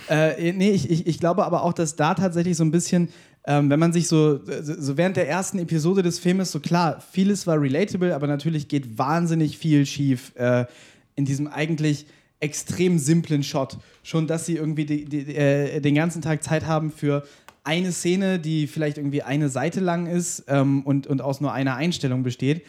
[0.09, 3.07] Äh, nee, ich, ich, ich glaube aber auch, dass da tatsächlich so ein bisschen,
[3.47, 7.01] ähm, wenn man sich so, so so während der ersten Episode des Filmes, so klar,
[7.11, 10.65] vieles war relatable, aber natürlich geht wahnsinnig viel schief äh,
[11.15, 12.05] in diesem eigentlich
[12.41, 13.77] extrem simplen Shot.
[14.03, 17.23] Schon, dass sie irgendwie die, die, äh, den ganzen Tag Zeit haben für
[17.63, 21.75] eine Szene, die vielleicht irgendwie eine Seite lang ist ähm, und, und aus nur einer
[21.75, 22.63] Einstellung besteht,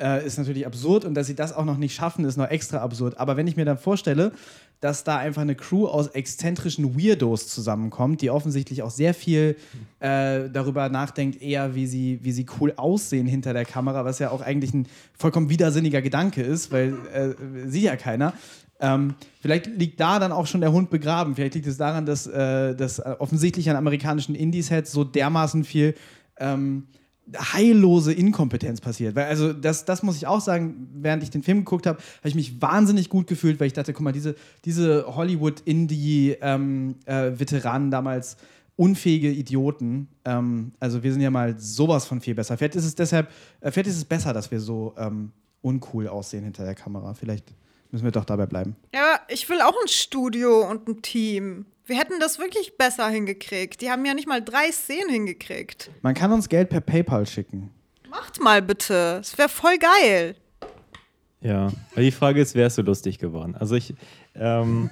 [0.00, 2.78] äh, ist natürlich absurd und dass sie das auch noch nicht schaffen, ist noch extra
[2.78, 3.18] absurd.
[3.18, 4.32] Aber wenn ich mir dann vorstelle,
[4.80, 9.56] dass da einfach eine Crew aus exzentrischen Weirdos zusammenkommt, die offensichtlich auch sehr viel
[10.00, 14.30] äh, darüber nachdenkt, eher wie sie, wie sie cool aussehen hinter der Kamera, was ja
[14.30, 14.86] auch eigentlich ein
[15.18, 18.32] vollkommen widersinniger Gedanke ist, weil äh, sieht ja keiner.
[18.80, 21.34] Ähm, vielleicht liegt da dann auch schon der Hund begraben.
[21.34, 25.94] Vielleicht liegt es daran, dass, äh, dass äh, offensichtlich an amerikanischen Indies-Heads so dermaßen viel
[26.38, 26.86] ähm,
[27.36, 29.14] heillose Inkompetenz passiert.
[29.14, 32.28] Weil, also, das, das muss ich auch sagen, während ich den Film geguckt habe, habe
[32.28, 38.36] ich mich wahnsinnig gut gefühlt, weil ich dachte, guck mal, diese, diese Hollywood-Indie-Veteranen damals,
[38.76, 40.08] unfähige Idioten.
[40.24, 42.56] Ähm, also, wir sind ja mal sowas von viel besser.
[42.56, 46.44] Vielleicht ist es deshalb, äh, vielleicht ist es besser, dass wir so ähm, uncool aussehen
[46.44, 47.12] hinter der Kamera.
[47.14, 47.52] Vielleicht
[47.92, 48.76] müssen wir doch dabei bleiben.
[48.94, 51.66] Ja, ich will auch ein Studio und ein Team.
[51.86, 53.80] Wir hätten das wirklich besser hingekriegt.
[53.80, 55.90] Die haben ja nicht mal drei Szenen hingekriegt.
[56.02, 57.70] Man kann uns Geld per PayPal schicken.
[58.08, 59.18] Macht mal bitte.
[59.20, 60.36] Es wäre voll geil.
[61.40, 63.54] Ja, aber die Frage ist, wer ist so lustig geworden?
[63.54, 63.94] Also ich,
[64.34, 64.90] ähm,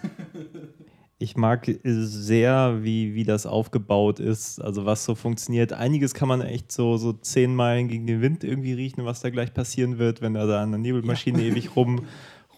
[1.18, 5.72] ich mag sehr, wie, wie das aufgebaut ist, also was so funktioniert.
[5.72, 9.30] Einiges kann man echt so, so zehn Meilen gegen den Wind irgendwie riechen, was da
[9.30, 12.06] gleich passieren wird, wenn er da an der Nebelmaschine ewig rum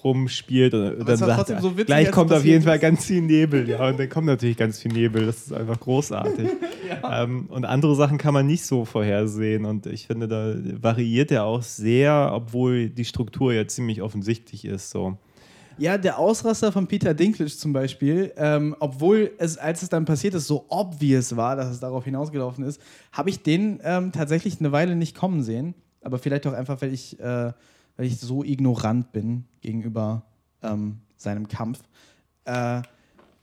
[0.05, 3.23] rumspielt und dann sagt trotzdem er, so witzig, gleich kommt auf jeden Fall ganz viel
[3.23, 6.49] Nebel, ja, und dann kommt natürlich ganz viel Nebel, das ist einfach großartig.
[7.11, 11.45] ähm, und andere Sachen kann man nicht so vorhersehen und ich finde, da variiert er
[11.45, 15.19] auch sehr, obwohl die Struktur ja ziemlich offensichtlich ist, so.
[15.81, 20.35] Ja, der Ausraster von Peter Dinklage zum Beispiel, ähm, obwohl es, als es dann passiert
[20.35, 22.83] ist, so obvious war, dass es darauf hinausgelaufen ist,
[23.13, 25.75] habe ich den ähm, tatsächlich eine Weile nicht kommen sehen.
[26.03, 27.53] Aber vielleicht auch einfach, weil ich, äh,
[27.97, 30.25] weil ich so ignorant bin gegenüber
[30.63, 31.81] ähm, seinem Kampf.
[32.45, 32.83] Äh,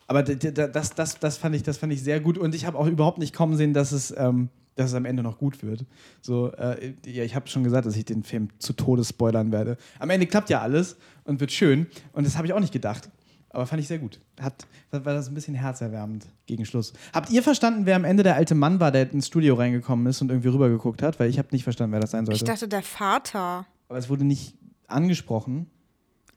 [0.07, 2.88] aber das, das, das, fand ich, das fand ich sehr gut und ich habe auch
[2.88, 5.86] überhaupt nicht kommen sehen, dass es, ähm, dass es am Ende noch gut wird.
[6.21, 9.77] So, äh, ja, ich habe schon gesagt, dass ich den Film zu Tode spoilern werde.
[9.99, 13.10] Am Ende klappt ja alles und wird schön und das habe ich auch nicht gedacht.
[13.49, 14.19] Aber fand ich sehr gut.
[14.39, 16.93] Hat, war das ein bisschen herzerwärmend gegen Schluss.
[17.13, 20.21] Habt ihr verstanden, wer am Ende der alte Mann war, der ins Studio reingekommen ist
[20.21, 21.19] und irgendwie rübergeguckt hat?
[21.19, 22.38] Weil ich habe nicht verstanden, wer das sein sollte.
[22.38, 23.65] Ich dachte, der Vater.
[23.88, 24.56] Aber es wurde nicht
[24.88, 25.69] angesprochen.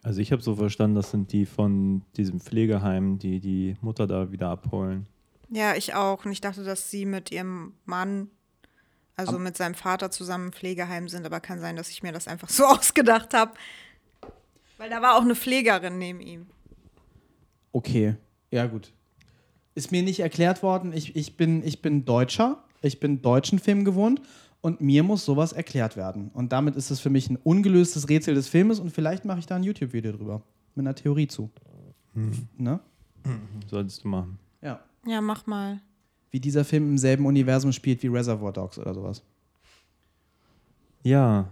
[0.02, 4.32] Also ich habe so verstanden, das sind die von diesem Pflegeheim, die die Mutter da
[4.32, 5.06] wieder abholen.
[5.50, 6.24] Ja, ich auch.
[6.24, 8.30] Und ich dachte, dass sie mit ihrem Mann,
[9.16, 11.26] also mit seinem Vater zusammen im Pflegeheim sind.
[11.26, 13.52] Aber kann sein, dass ich mir das einfach so ausgedacht habe.
[14.78, 16.46] Weil da war auch eine Pflegerin neben ihm.
[17.72, 18.16] Okay,
[18.50, 18.92] ja gut.
[19.74, 20.92] Ist mir nicht erklärt worden.
[20.92, 22.64] Ich, ich, bin, ich bin Deutscher.
[22.82, 24.22] Ich bin deutschen Film gewohnt.
[24.62, 26.30] Und mir muss sowas erklärt werden.
[26.34, 28.78] Und damit ist es für mich ein ungelöstes Rätsel des Filmes.
[28.78, 30.42] Und vielleicht mache ich da ein YouTube-Video drüber.
[30.74, 31.50] Mit einer Theorie zu.
[32.56, 32.80] Ne?
[33.68, 34.38] Solltest du machen.
[34.60, 34.80] Ja.
[35.06, 35.80] Ja, mach mal.
[36.30, 39.22] Wie dieser Film im selben Universum spielt wie Reservoir Dogs oder sowas.
[41.02, 41.48] Ja,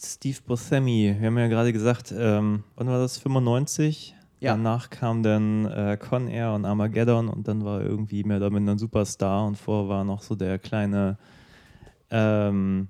[0.00, 3.18] Steve Buscemi, wir haben ja gerade gesagt, ähm, wann war das?
[3.18, 4.14] 95?
[4.40, 4.52] Ja.
[4.52, 8.50] Danach kam dann äh, Con Air und Armageddon und dann war er irgendwie mehr oder
[8.50, 11.18] minder ein Superstar und vorher war noch so der kleine
[12.10, 12.88] ähm,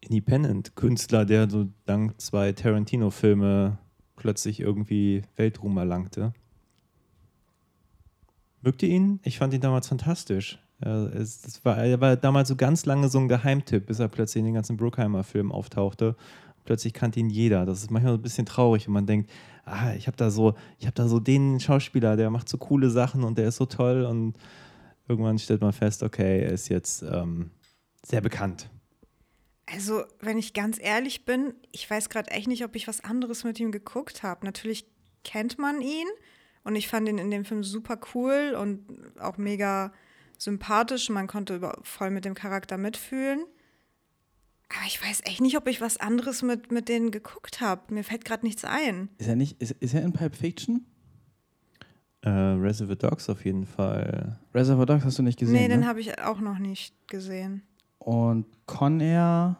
[0.00, 3.78] Independent-Künstler, der so dank zwei Tarantino-Filme
[4.16, 6.32] plötzlich irgendwie Weltruhm erlangte.
[8.62, 9.20] Mögt ihr ihn?
[9.24, 10.58] Ich fand ihn damals fantastisch.
[10.84, 14.08] Ja, es, das war, er war damals so ganz lange so ein Geheimtipp, bis er
[14.08, 16.16] plötzlich in den ganzen Bruckheimer-Filmen auftauchte.
[16.64, 17.66] Plötzlich kannte ihn jeder.
[17.66, 19.30] Das ist manchmal so ein bisschen traurig, wenn man denkt,
[19.64, 23.22] ah, ich habe da so, ich da so den Schauspieler, der macht so coole Sachen
[23.22, 24.36] und der ist so toll und
[25.08, 27.50] irgendwann stellt man fest, okay, er ist jetzt ähm,
[28.04, 28.70] sehr bekannt.
[29.66, 33.44] Also, wenn ich ganz ehrlich bin, ich weiß gerade echt nicht, ob ich was anderes
[33.44, 34.44] mit ihm geguckt habe.
[34.44, 34.86] Natürlich
[35.24, 36.06] kennt man ihn
[36.64, 38.86] und ich fand ihn in dem Film super cool und
[39.18, 39.92] auch mega
[40.38, 41.08] sympathisch.
[41.08, 43.44] Man konnte über, voll mit dem Charakter mitfühlen.
[44.68, 47.94] Aber ich weiß echt nicht, ob ich was anderes mit, mit denen geguckt habe.
[47.94, 49.08] Mir fällt gerade nichts ein.
[49.18, 50.86] Ist er nicht, ist, ist er in Pulp Fiction?
[52.22, 54.38] Äh, Reservoir Dogs auf jeden Fall.
[54.54, 55.86] Reservoir Dogs hast du nicht gesehen, nee, den ne?
[55.86, 57.62] habe ich auch noch nicht gesehen.
[58.04, 59.56] Und Con Air.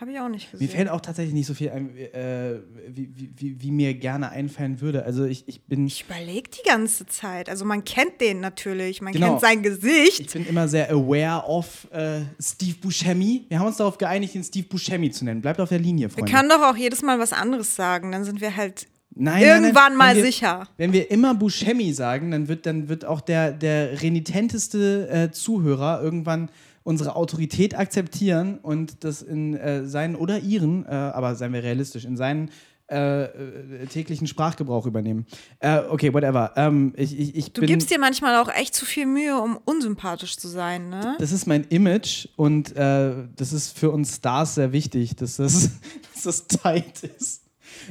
[0.00, 0.66] Habe ich auch nicht gesehen.
[0.66, 2.54] Mir fällt auch tatsächlich nicht so viel ein, äh,
[2.88, 5.04] wie, wie, wie, wie mir gerne einfallen würde.
[5.04, 5.86] Also ich, ich bin.
[5.86, 7.50] ich überlege die ganze Zeit.
[7.50, 9.26] Also man kennt den natürlich, man Genau.
[9.28, 10.20] kennt sein Gesicht.
[10.20, 13.44] Ich bin immer sehr aware of äh, Steve Buscemi.
[13.50, 15.42] Wir haben uns darauf geeinigt, ihn Steve Buscemi zu nennen.
[15.42, 16.32] Bleibt auf der Linie, Wir Freunde.
[16.32, 19.72] können doch auch jedes Mal was anderes sagen, dann sind wir halt Nein, irgendwann nein,
[19.74, 19.96] nein.
[19.98, 20.66] mal wir, sicher.
[20.78, 26.00] Wenn wir immer Buscemi sagen, dann wird, dann wird auch der, der renitenteste äh, Zuhörer
[26.02, 26.48] irgendwann
[26.90, 32.04] unsere Autorität akzeptieren und das in äh, seinen oder ihren, äh, aber seien wir realistisch,
[32.04, 32.50] in seinen
[32.90, 35.24] äh, äh, täglichen Sprachgebrauch übernehmen.
[35.60, 36.52] Äh, okay, whatever.
[36.56, 40.36] Ähm, ich, ich, ich Du gibst dir manchmal auch echt zu viel Mühe, um unsympathisch
[40.36, 41.14] zu sein, ne?
[41.20, 45.70] das ist mein Image und äh, das ist für uns Stars sehr wichtig, dass das,
[46.12, 47.44] dass das tight ist.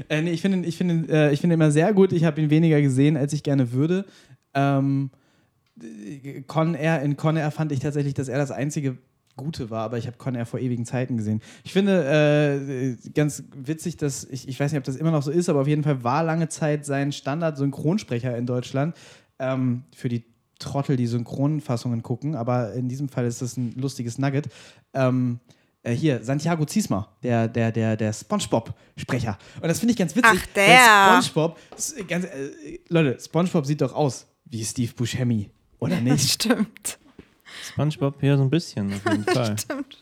[0.10, 2.12] Äh, nee, ich finde ihn, ich finde ihn, äh, ich finde ihn immer sehr gut.
[2.12, 4.04] Ich habe ihn weniger gesehen, als ich gerne würde.
[4.54, 5.18] Ähm, äh,
[6.48, 8.98] Con Air, in Con Air fand ich tatsächlich, dass er das einzige
[9.36, 11.42] Gute war, aber ich habe Con Air vor ewigen Zeiten gesehen.
[11.64, 15.32] Ich finde äh, ganz witzig, dass ich, ich weiß nicht, ob das immer noch so
[15.32, 18.96] ist, aber auf jeden Fall war lange Zeit sein Standard-Synchronsprecher in Deutschland
[19.40, 20.26] ähm, für die
[20.60, 24.50] Trottel, die Synchronfassungen gucken, aber in diesem Fall ist das ein lustiges Nugget.
[24.94, 25.40] Ähm,
[25.84, 29.38] äh, hier, Santiago Ziesmer, der, der, der, der Spongebob-Sprecher.
[29.62, 30.42] Und das finde ich ganz witzig.
[30.44, 31.22] Ach, der.
[31.24, 31.58] Spongebob,
[32.10, 36.30] ganz, äh, Leute, Spongebob sieht doch aus wie Steve Buscemi, oder nicht?
[36.30, 37.00] Stimmt.
[37.64, 39.56] SpongeBob ja so ein bisschen auf jeden Fall.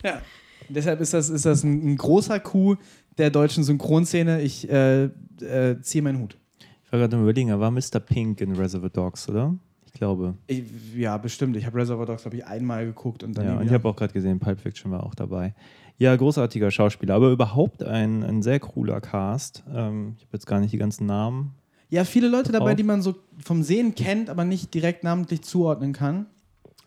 [0.03, 0.21] ja.
[0.67, 2.77] Und deshalb ist das, ist das ein, ein großer Coup
[3.17, 4.41] der deutschen Synchronszene.
[4.41, 6.37] Ich äh, äh, ziehe meinen Hut.
[6.85, 7.99] Ich war gerade im Überlegen, er war Mr.
[7.99, 9.55] Pink in Reservoir Dogs, oder?
[9.85, 10.35] Ich glaube.
[10.47, 10.63] Ich,
[10.95, 11.55] ja, bestimmt.
[11.57, 13.95] Ich habe Reservoir Dogs, glaube ich, einmal geguckt und dann Ja, und ich habe auch
[13.95, 15.53] gerade gesehen, Pulp Fiction war auch dabei.
[15.97, 19.63] Ja, großartiger Schauspieler, aber überhaupt ein, ein sehr cooler Cast.
[19.73, 21.55] Ähm, ich habe jetzt gar nicht die ganzen Namen.
[21.89, 22.75] Ja, viele Leute dabei, Auch.
[22.75, 26.25] die man so vom Sehen kennt, aber nicht direkt namentlich zuordnen kann.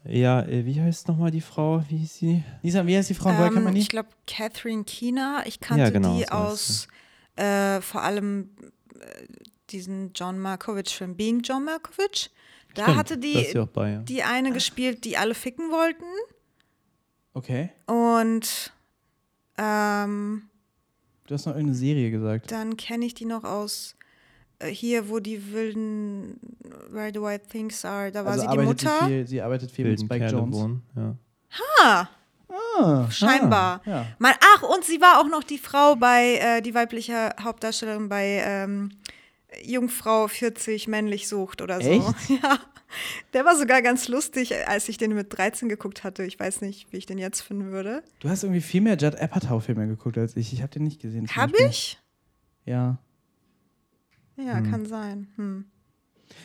[0.05, 1.83] Ja, äh, wie heißt nochmal die Frau?
[1.89, 2.43] Wie hieß sie?
[2.63, 3.31] Lisa, wie heißt die Frau?
[3.31, 3.81] Ähm, man die?
[3.81, 5.43] ich glaube, Catherine Keener.
[5.47, 6.89] Ich kannte Ja, genau, die war's,
[7.37, 8.51] aus äh, vor allem
[8.99, 9.05] äh,
[9.71, 12.31] diesen John Malkovich-Film Being John Malkovich.
[12.75, 13.91] Da Stimmt, hatte die auch bei.
[13.93, 13.99] Ja.
[14.03, 16.05] die eine gespielt, die alle ficken wollten.
[17.35, 17.71] Okay.
[17.87, 18.73] Und
[19.59, 20.43] ähm,
[21.27, 22.51] Du hast noch irgendeine Serie gesagt.
[22.51, 24.00] dann kenne ich die noch aus äh,
[24.68, 26.38] hier, wo die wilden
[26.90, 28.11] Where the White Things Are.
[28.12, 28.99] Da war also sie die arbeitet Mutter.
[29.01, 30.57] Sie, viel, sie arbeitet viel mit Wilden Spike Kerle Jones.
[30.57, 30.83] wohnen.
[30.96, 31.16] Ja.
[31.83, 32.09] Ah,
[32.79, 33.81] Ah, scheinbar.
[33.87, 34.07] ja.
[34.18, 38.42] Man, ach, und sie war auch noch die Frau bei, äh, die weibliche Hauptdarstellerin bei
[38.44, 38.90] ähm,
[39.64, 41.88] Jungfrau 40 männlich sucht oder so.
[41.88, 42.14] Echt?
[42.42, 42.59] Ja.
[43.35, 46.25] Der war sogar ganz lustig, als ich den mit 13 geguckt hatte.
[46.25, 48.03] Ich weiß nicht, wie ich den jetzt finden würde.
[48.18, 50.53] Du hast irgendwie viel mehr Judd Apatow-Filme geguckt als ich.
[50.53, 51.29] Ich habe den nicht gesehen.
[51.29, 51.68] Hab Beispiel.
[51.68, 52.01] ich?
[52.64, 52.99] Ja.
[54.44, 55.29] Ja, kann sein.
[55.37, 55.64] Hm.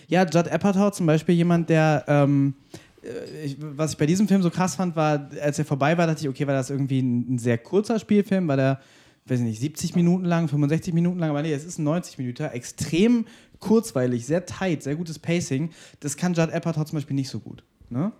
[0.08, 2.56] Ja, Judd Apatow zum Beispiel jemand, der, ähm,
[3.04, 6.08] äh, ich, was ich bei diesem Film so krass fand, war, als er vorbei war,
[6.08, 8.80] dachte ich, okay, war das irgendwie ein, ein sehr kurzer Spielfilm, war der,
[9.26, 12.18] weiß ich nicht, 70 Minuten lang, 65 Minuten lang, aber nee, es ist ein 90
[12.18, 13.26] Minuten, extrem
[13.60, 15.72] kurzweilig, sehr tight, sehr gutes Pacing.
[16.00, 17.64] Das kann Judd Apatow zum Beispiel nicht so gut.
[17.90, 18.12] Ne?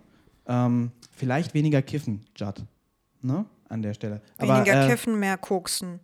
[0.46, 2.64] Ähm, vielleicht weniger kiffen, Judd.
[3.22, 3.44] Ne?
[3.68, 4.22] An der Stelle.
[4.38, 6.00] Weniger aber, äh, kiffen, mehr koksen.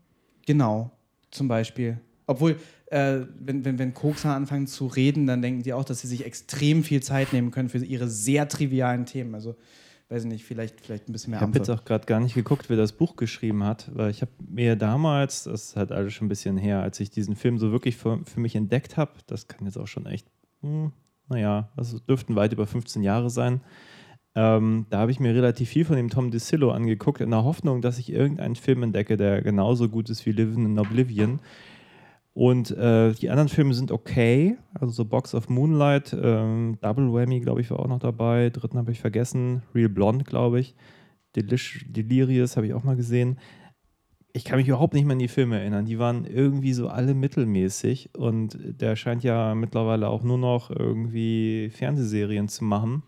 [0.46, 0.90] Genau,
[1.30, 2.00] zum Beispiel.
[2.26, 2.56] Obwohl,
[2.92, 6.26] äh, wenn, wenn, wenn Kokser anfangen zu reden, dann denken die auch, dass sie sich
[6.26, 9.35] extrem viel Zeit nehmen können für ihre sehr trivialen Themen.
[9.35, 9.57] Also,
[10.11, 12.35] weiß ich nicht, vielleicht, vielleicht ein bisschen mehr Ich habe jetzt auch gerade gar nicht
[12.35, 16.12] geguckt, wer das Buch geschrieben hat, weil ich habe mir damals, das ist halt alles
[16.12, 19.12] schon ein bisschen her, als ich diesen Film so wirklich für, für mich entdeckt habe,
[19.26, 20.26] das kann jetzt auch schon echt,
[20.61, 20.92] hm,
[21.31, 23.62] naja, das dürften weit über 15 Jahre sein,
[24.35, 27.81] ähm, da habe ich mir relativ viel von dem Tom DeSillo angeguckt, in der Hoffnung,
[27.81, 31.40] dass ich irgendeinen Film entdecke, der genauso gut ist wie Living in Oblivion.
[32.35, 34.57] Und äh, die anderen Filme sind okay.
[34.75, 38.51] Also so Box of Moonlight, ähm, Double Whammy, glaube ich, war auch noch dabei.
[38.51, 39.62] Dritten habe ich vergessen.
[39.75, 40.75] Real Blonde, glaube ich.
[41.37, 43.38] Delish, Delirious habe ich auch mal gesehen.
[44.35, 45.85] ich kann mich überhaupt nicht mehr an die Filme erinnern.
[45.85, 51.71] Die waren irgendwie so alle mittelmäßig und der scheint ja mittlerweile auch nur noch irgendwie
[51.71, 53.03] Fernsehserien zu machen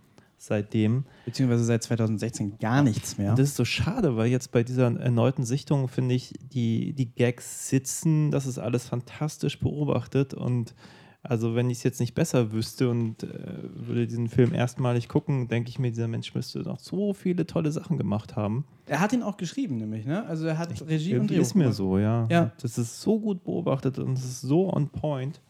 [0.46, 1.04] seitdem.
[1.24, 3.30] Beziehungsweise seit 2016 gar nichts mehr.
[3.30, 7.12] Und das ist so schade, weil jetzt bei dieser erneuten Sichtung finde ich, die, die
[7.14, 10.74] Gags sitzen, das ist alles fantastisch beobachtet und
[11.26, 13.28] also wenn ich es jetzt nicht besser wüsste und äh,
[13.74, 17.72] würde diesen Film erstmalig gucken, denke ich mir, dieser Mensch müsste noch so viele tolle
[17.72, 18.66] Sachen gemacht haben.
[18.86, 20.26] Er hat ihn auch geschrieben, nämlich, ne?
[20.26, 22.26] Also er hat Regie und Drehbuch ist mir so, ja.
[22.30, 22.52] Ja.
[22.60, 25.40] Das ist so gut beobachtet und es ist so on point.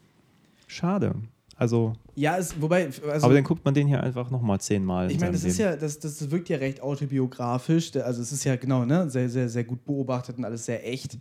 [0.68, 1.16] Schade.
[1.56, 5.08] Also, Ja, es, wobei, also, aber dann guckt man den hier einfach nochmal zehnmal.
[5.08, 7.94] ich in meine, das ist ja, das, das wirkt ja recht autobiografisch.
[7.96, 11.18] Also es ist ja genau, ne, sehr, sehr, sehr gut beobachtet und alles sehr echt.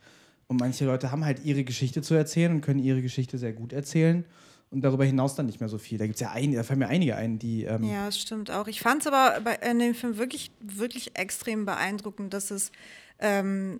[0.47, 3.73] Und manche Leute haben halt ihre Geschichte zu erzählen und können ihre Geschichte sehr gut
[3.73, 4.25] erzählen.
[4.71, 5.99] Und darüber hinaus dann nicht mehr so viel.
[5.99, 7.63] Da gibt es ja einige, da fallen mir einige ein, die.
[7.63, 8.67] Ähm, Ja, das stimmt auch.
[8.67, 12.71] Ich fand es aber bei, in dem Film wirklich, wirklich extrem beeindruckend, dass es,
[13.19, 13.79] ähm,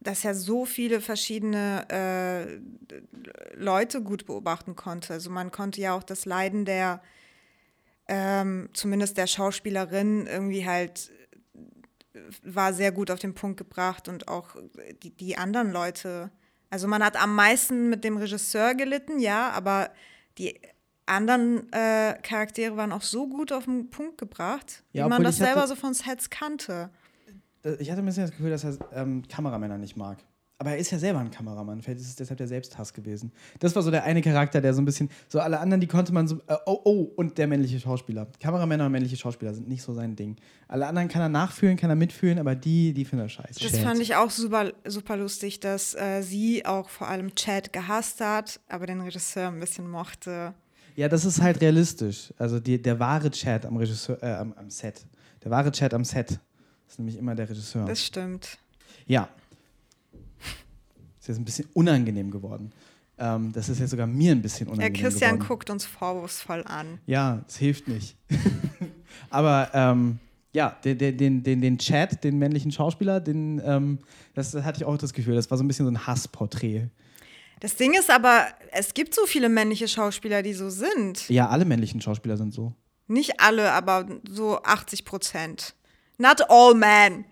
[0.00, 2.60] dass er so viele verschiedene äh,
[3.56, 5.14] Leute gut beobachten konnte.
[5.14, 7.02] Also man konnte ja auch das Leiden der,
[8.08, 11.10] ähm, zumindest der Schauspielerin irgendwie halt
[12.14, 14.56] äh, war sehr gut auf den Punkt gebracht und auch
[15.02, 16.30] die, die anderen Leute.
[16.70, 19.90] Also man hat am meisten mit dem Regisseur gelitten, ja, aber
[20.38, 20.60] die
[21.06, 25.36] anderen äh, Charaktere waren auch so gut auf den Punkt gebracht, Ja, wie man das
[25.40, 26.90] hatte- selber so von Sets kannte.
[27.66, 30.18] Da- ich hatte ein bisschen das Gefühl, dass er ähm, Kameramänner nicht mag.
[30.58, 31.82] Aber er ist ja selber ein Kameramann.
[31.82, 33.30] Vielleicht ist es deshalb der Selbsthass gewesen.
[33.58, 35.10] Das war so der eine Charakter, der so ein bisschen.
[35.28, 36.36] So alle anderen, die konnte man so.
[36.46, 38.26] Äh, oh, oh, und der männliche Schauspieler.
[38.40, 40.36] Kameramänner und männliche Schauspieler sind nicht so sein Ding.
[40.66, 43.60] Alle anderen kann er nachfühlen, kann er mitfühlen, aber die, die findet er scheiße.
[43.60, 48.22] Das fand ich auch super, super lustig, dass äh, sie auch vor allem Chad gehasst
[48.22, 50.54] hat, aber den Regisseur ein bisschen mochte.
[50.94, 52.32] Ja, das ist halt realistisch.
[52.38, 55.04] Also die, der wahre Chat am Regisseur, äh, am, am Set.
[55.44, 56.40] Der wahre Chat am Set
[56.88, 57.84] ist nämlich immer der Regisseur.
[57.86, 58.58] Das stimmt.
[59.06, 59.28] Ja.
[61.20, 62.72] Ist jetzt ein bisschen unangenehm geworden.
[63.18, 65.48] Ähm, das ist jetzt sogar mir ein bisschen Der unangenehm Christian geworden.
[65.48, 66.98] guckt uns vorwurfsvoll an.
[67.06, 68.16] Ja, es hilft nicht.
[69.30, 70.18] Aber ähm,
[70.52, 73.98] ja, den, den, den, den, Chat, den männlichen Schauspieler, den, ähm,
[74.34, 76.88] das hatte ich auch das Gefühl, das war so ein bisschen so ein Hassporträt.
[77.60, 81.28] Das Ding ist aber, es gibt so viele männliche Schauspieler, die so sind.
[81.28, 82.74] Ja, alle männlichen Schauspieler sind so.
[83.06, 85.74] Nicht alle, aber so 80 Prozent.
[86.18, 87.24] Not all men.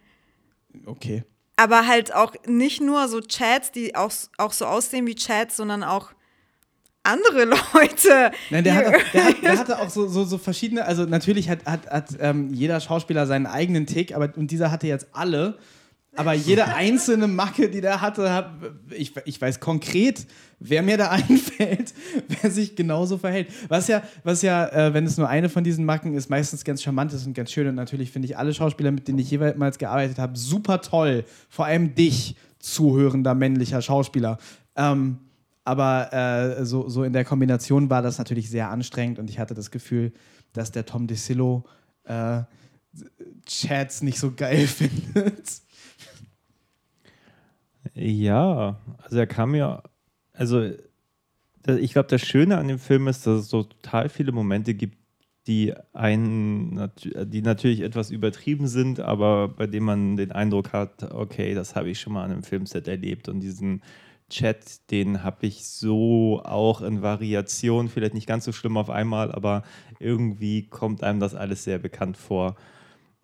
[0.86, 1.24] Okay.
[1.56, 5.84] Aber halt auch nicht nur so Chats, die auch, auch so aussehen wie Chats, sondern
[5.84, 6.12] auch
[7.04, 8.32] andere Leute.
[8.50, 11.64] Nein, der hatte, der, hat, der hatte auch so, so, so verschiedene, also natürlich hat,
[11.66, 15.58] hat, hat ähm, jeder Schauspieler seinen eigenen Tick, aber und dieser hatte jetzt alle.
[16.16, 18.50] Aber jede einzelne Macke, die der hatte, hat,
[18.90, 20.27] ich, ich weiß konkret,
[20.61, 21.92] wer mir da einfällt,
[22.29, 23.48] wer sich genauso verhält.
[23.68, 26.83] Was ja, was ja äh, wenn es nur eine von diesen Macken ist, meistens ganz
[26.83, 27.66] charmant ist und ganz schön.
[27.66, 31.24] Und natürlich finde ich alle Schauspieler, mit denen ich jeweils gearbeitet habe, super toll.
[31.48, 34.38] Vor allem dich, zuhörender männlicher Schauspieler.
[34.77, 35.18] Ähm,
[35.64, 39.55] aber äh, so, so in der Kombination war das natürlich sehr anstrengend und ich hatte
[39.55, 40.12] das Gefühl,
[40.53, 41.64] dass der Tom DeSillo
[42.05, 42.42] äh,
[43.46, 45.63] Chats nicht so geil findet.
[47.94, 49.83] Ja, also er kam ja,
[50.33, 50.68] also
[51.66, 54.98] ich glaube, das Schöne an dem Film ist, dass es so total viele Momente gibt,
[55.46, 56.90] die einen,
[57.26, 61.90] die natürlich etwas übertrieben sind, aber bei denen man den Eindruck hat, okay, das habe
[61.90, 63.83] ich schon mal an einem Filmset erlebt und diesen
[64.30, 69.33] Chat, den habe ich so auch in Variation, vielleicht nicht ganz so schlimm auf einmal,
[69.33, 69.62] aber
[69.98, 72.57] irgendwie kommt einem das alles sehr bekannt vor.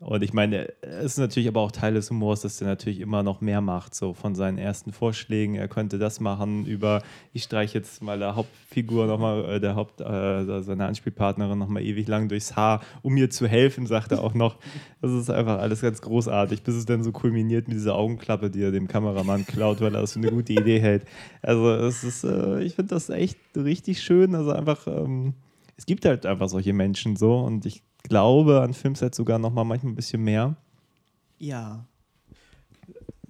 [0.00, 3.22] Und ich meine, es ist natürlich aber auch Teil des Humors, dass er natürlich immer
[3.22, 5.56] noch mehr macht, so von seinen ersten Vorschlägen.
[5.56, 7.02] Er könnte das machen über,
[7.34, 12.08] ich streiche jetzt mal der Hauptfigur nochmal, äh, der Haupt, äh, seine Anspielpartnerin nochmal ewig
[12.08, 14.56] lang durchs Haar, um mir zu helfen, sagt er auch noch.
[15.02, 18.62] Das ist einfach alles ganz großartig, bis es dann so kulminiert mit dieser Augenklappe, die
[18.62, 21.04] er dem Kameramann klaut, weil er das für eine gute Idee hält.
[21.42, 24.34] Also es ist, äh, ich finde das echt richtig schön.
[24.34, 25.34] Also einfach, ähm,
[25.76, 29.64] es gibt halt einfach solche Menschen so und ich glaube an Filmsets sogar noch mal
[29.64, 30.56] manchmal ein bisschen mehr.
[31.38, 31.86] Ja.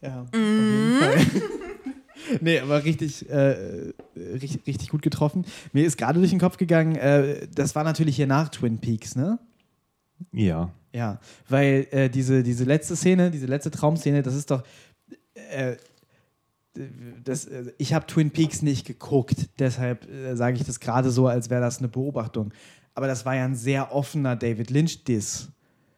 [0.00, 1.42] Ja, auf jeden Fall.
[2.40, 5.44] nee, aber richtig, äh, richtig, richtig gut getroffen.
[5.72, 9.14] Mir ist gerade durch den Kopf gegangen, äh, das war natürlich hier nach Twin Peaks,
[9.14, 9.38] ne?
[10.32, 10.72] Ja.
[10.92, 14.64] Ja, weil äh, diese, diese letzte Szene, diese letzte Traumszene, das ist doch.
[15.34, 15.76] Äh,
[17.22, 21.28] das, äh, ich habe Twin Peaks nicht geguckt, deshalb äh, sage ich das gerade so,
[21.28, 22.52] als wäre das eine Beobachtung.
[22.94, 25.48] Aber das war ja ein sehr offener David Lynch-Diss.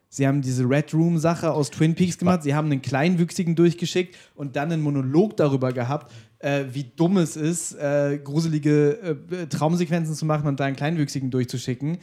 [0.09, 4.55] Sie haben diese Red Room-Sache aus Twin Peaks gemacht, sie haben einen Kleinwüchsigen durchgeschickt und
[4.55, 10.27] dann einen Monolog darüber gehabt, äh, wie dumm es ist, äh, gruselige äh, Traumsequenzen zu
[10.27, 11.97] machen und da einen Kleinwüchsigen durchzuschicken.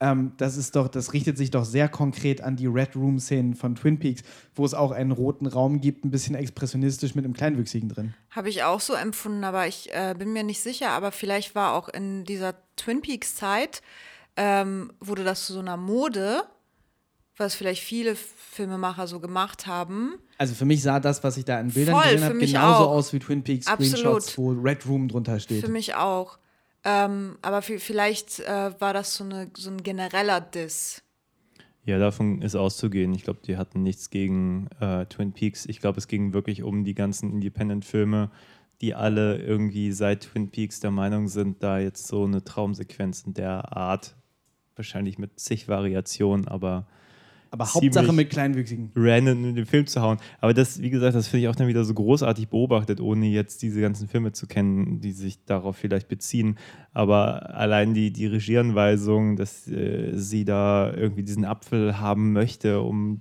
[0.00, 3.76] ähm, das ist doch, das richtet sich doch sehr konkret an die Red Room-Szenen von
[3.76, 4.22] Twin Peaks,
[4.54, 8.12] wo es auch einen roten Raum gibt, ein bisschen expressionistisch mit einem Kleinwüchsigen drin.
[8.30, 10.90] Habe ich auch so empfunden, aber ich äh, bin mir nicht sicher.
[10.90, 13.80] Aber vielleicht war auch in dieser Twin Peaks-Zeit,
[14.36, 16.42] ähm, wurde das zu so einer Mode,
[17.36, 20.14] was vielleicht viele Filmemacher so gemacht haben.
[20.38, 22.90] Also für mich sah das, was ich da in Bildern Voll, gesehen habe, genauso auch.
[22.92, 23.90] aus wie Twin Peaks Absolut.
[23.98, 25.64] Screenshots, wo Red Room drunter steht.
[25.64, 26.38] Für mich auch.
[26.84, 31.02] Ähm, aber vi- vielleicht äh, war das so, eine, so ein genereller Diss.
[31.86, 33.12] Ja, davon ist auszugehen.
[33.14, 35.66] Ich glaube, die hatten nichts gegen äh, Twin Peaks.
[35.66, 38.30] Ich glaube, es ging wirklich um die ganzen Independent-Filme,
[38.80, 43.34] die alle irgendwie seit Twin Peaks der Meinung sind, da jetzt so eine Traumsequenz in
[43.34, 44.14] der Art,
[44.76, 46.86] wahrscheinlich mit zig Variationen, aber
[47.50, 48.90] Aber Hauptsache mit Kleinwüchsigen.
[48.96, 50.18] random in den Film zu hauen.
[50.40, 53.62] Aber das, wie gesagt, das finde ich auch dann wieder so großartig beobachtet, ohne jetzt
[53.62, 56.58] diese ganzen Filme zu kennen, die sich darauf vielleicht beziehen.
[56.92, 63.20] Aber allein die, die Regieanweisung, dass äh, sie da irgendwie diesen Apfel haben möchte, um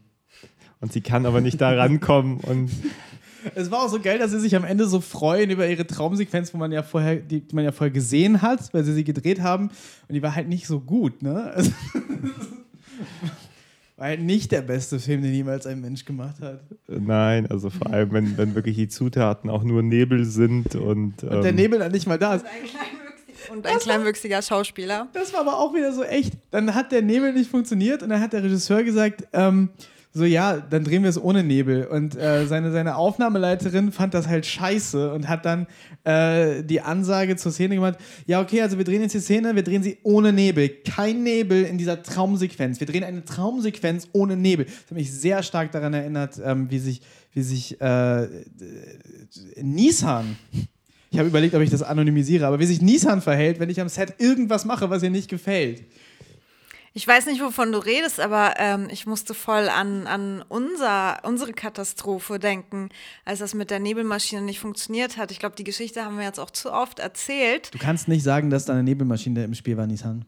[0.80, 2.70] und sie kann aber nicht da rankommen und
[3.56, 6.54] Es war auch so geil, dass sie sich am Ende so freuen über ihre Traumsequenz,
[6.54, 9.42] wo man ja vorher, die, die man ja vorher gesehen hat, weil sie sie gedreht
[9.42, 9.70] haben.
[10.08, 11.52] Und die war halt nicht so gut, ne?
[11.54, 11.72] Also,
[13.98, 16.62] war halt nicht der beste Film, den jemals ein Mensch gemacht hat.
[16.88, 21.42] nein, also vor allem, wenn, wenn wirklich die Zutaten auch nur Nebel sind und, Und
[21.42, 22.46] der ähm, Nebel dann nicht mal da ist.
[23.52, 25.10] Und ein kleinwüchsiger Schauspieler.
[25.14, 26.34] Das war aber auch wieder so echt.
[26.52, 29.70] Dann hat der Nebel nicht funktioniert und dann hat der Regisseur gesagt, ähm,
[30.16, 31.88] so ja, dann drehen wir es ohne Nebel.
[31.88, 35.66] Und äh, seine, seine Aufnahmeleiterin fand das halt scheiße und hat dann
[36.04, 37.98] äh, die Ansage zur Szene gemacht,
[38.28, 40.70] ja okay, also wir drehen jetzt die Szene, wir drehen sie ohne Nebel.
[40.70, 42.80] Kein Nebel in dieser Traumsequenz.
[42.80, 44.66] Wir drehen eine Traumsequenz ohne Nebel.
[44.66, 47.02] Das hat mich sehr stark daran erinnert, ähm, wie sich,
[47.34, 48.28] wie sich äh,
[49.62, 50.38] Nissan
[51.14, 53.88] ich habe überlegt, ob ich das anonymisiere, aber wie sich Nissan verhält, wenn ich am
[53.88, 55.84] Set irgendwas mache, was ihr nicht gefällt.
[56.96, 61.52] Ich weiß nicht, wovon du redest, aber ähm, ich musste voll an, an unser, unsere
[61.52, 62.90] Katastrophe denken,
[63.26, 65.32] als das mit der Nebelmaschine nicht funktioniert hat.
[65.32, 67.74] Ich glaube, die Geschichte haben wir jetzt auch zu oft erzählt.
[67.74, 70.26] Du kannst nicht sagen, dass da eine Nebelmaschine im Spiel war, Nissan.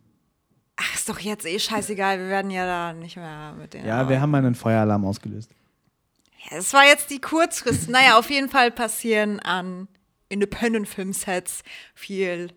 [0.77, 2.17] Ach, ist doch jetzt eh scheißegal.
[2.17, 3.85] Wir werden ja da nicht mehr mit denen.
[3.85, 5.51] Ja, wir haben mal einen Feueralarm ausgelöst.
[6.49, 7.89] Ja, Es war jetzt die Kurzfrist.
[7.89, 9.87] naja, auf jeden Fall passieren an
[10.29, 11.61] Independent-Film-Sets
[11.93, 12.51] viel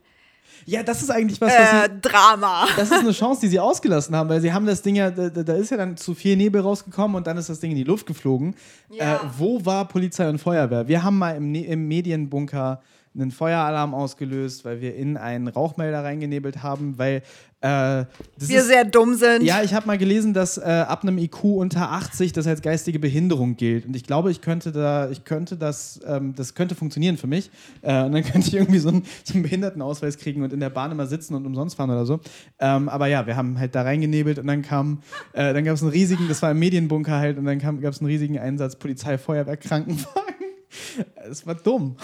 [0.66, 2.66] Ja, das ist eigentlich was, was äh, sie, Drama.
[2.76, 5.28] das ist eine Chance, die sie ausgelassen haben, weil sie haben das Ding ja, da,
[5.28, 7.84] da ist ja dann zu viel Nebel rausgekommen und dann ist das Ding in die
[7.84, 8.54] Luft geflogen.
[8.90, 9.16] Ja.
[9.16, 10.88] Äh, wo war Polizei und Feuerwehr?
[10.88, 12.80] Wir haben mal im, Ne- im Medienbunker
[13.20, 17.22] einen Feueralarm ausgelöst, weil wir in einen Rauchmelder reingenebelt haben, weil
[17.60, 18.04] äh,
[18.36, 19.42] Wir ist, sehr dumm sind.
[19.42, 23.00] Ja, ich habe mal gelesen, dass äh, ab einem IQ unter 80 das als geistige
[23.00, 23.84] Behinderung gilt.
[23.84, 27.50] Und ich glaube, ich könnte da, ich könnte das, ähm, das könnte funktionieren für mich.
[27.82, 30.70] Äh, und dann könnte ich irgendwie so einen, so einen Behindertenausweis kriegen und in der
[30.70, 32.20] Bahn immer sitzen und umsonst fahren oder so.
[32.60, 35.02] Ähm, aber ja, wir haben halt da reingenebelt und dann kam,
[35.32, 38.00] äh, dann gab es einen riesigen, das war im Medienbunker halt, und dann gab es
[38.00, 40.37] einen riesigen Einsatz Polizei, Feuerwehr, Krankenwagen.
[41.30, 41.96] Es war dumm.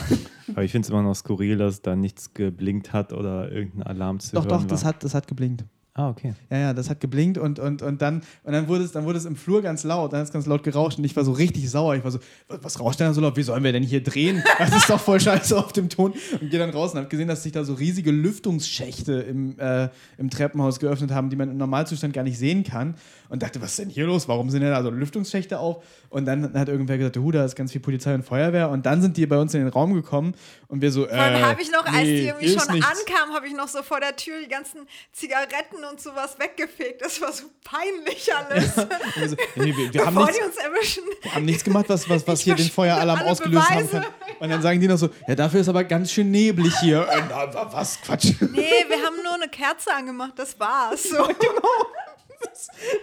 [0.52, 4.20] aber ich finde es immer noch skurril, dass da nichts geblinkt hat oder irgendein Alarm
[4.20, 4.90] zu Doch, doch, das war.
[4.90, 5.64] hat, das hat geblinkt.
[5.96, 6.34] Ah, okay.
[6.50, 9.16] Ja, ja, das hat geblinkt und, und, und, dann, und dann, wurde es, dann wurde
[9.16, 11.30] es im Flur ganz laut, dann hat es ganz laut gerauscht und ich war so
[11.30, 11.94] richtig sauer.
[11.94, 13.36] Ich war so, was, was rauscht denn da so laut?
[13.36, 14.42] Wie sollen wir denn hier drehen?
[14.58, 16.12] Das ist doch voll scheiße auf dem Ton.
[16.40, 19.88] Und gehe dann raus und habe gesehen, dass sich da so riesige Lüftungsschächte im, äh,
[20.18, 22.96] im Treppenhaus geöffnet haben, die man im Normalzustand gar nicht sehen kann.
[23.34, 24.28] Und dachte, was ist denn hier los?
[24.28, 25.82] Warum sind denn da so Lüftungsschächte auf?
[26.08, 28.70] Und dann hat irgendwer gesagt, hu, da ist ganz viel Polizei und Feuerwehr.
[28.70, 30.36] Und dann sind die bei uns in den Raum gekommen
[30.68, 32.88] und wir so, äh, habe ich noch, als nee, die irgendwie schon nichts.
[32.88, 37.02] ankamen, habe ich noch so vor der Tür die ganzen Zigaretten und sowas weggefegt.
[37.02, 38.76] Das war so peinlich alles.
[38.78, 41.02] Und wir, so, nee, wir, wir haben nichts, die uns erwischen.
[41.22, 44.06] Wir haben nichts gemacht, was, was, was Ich hier den Feueralarm ausgelöst haben kann.
[44.38, 47.00] Und dann sagen die noch so, ja, dafür ist aber ganz schön neblig hier.
[47.08, 48.00] Äh, was?
[48.00, 48.34] Quatsch.
[48.52, 51.08] Nee, wir haben nur eine Kerze angemacht, das war's.
[51.14, 51.28] So.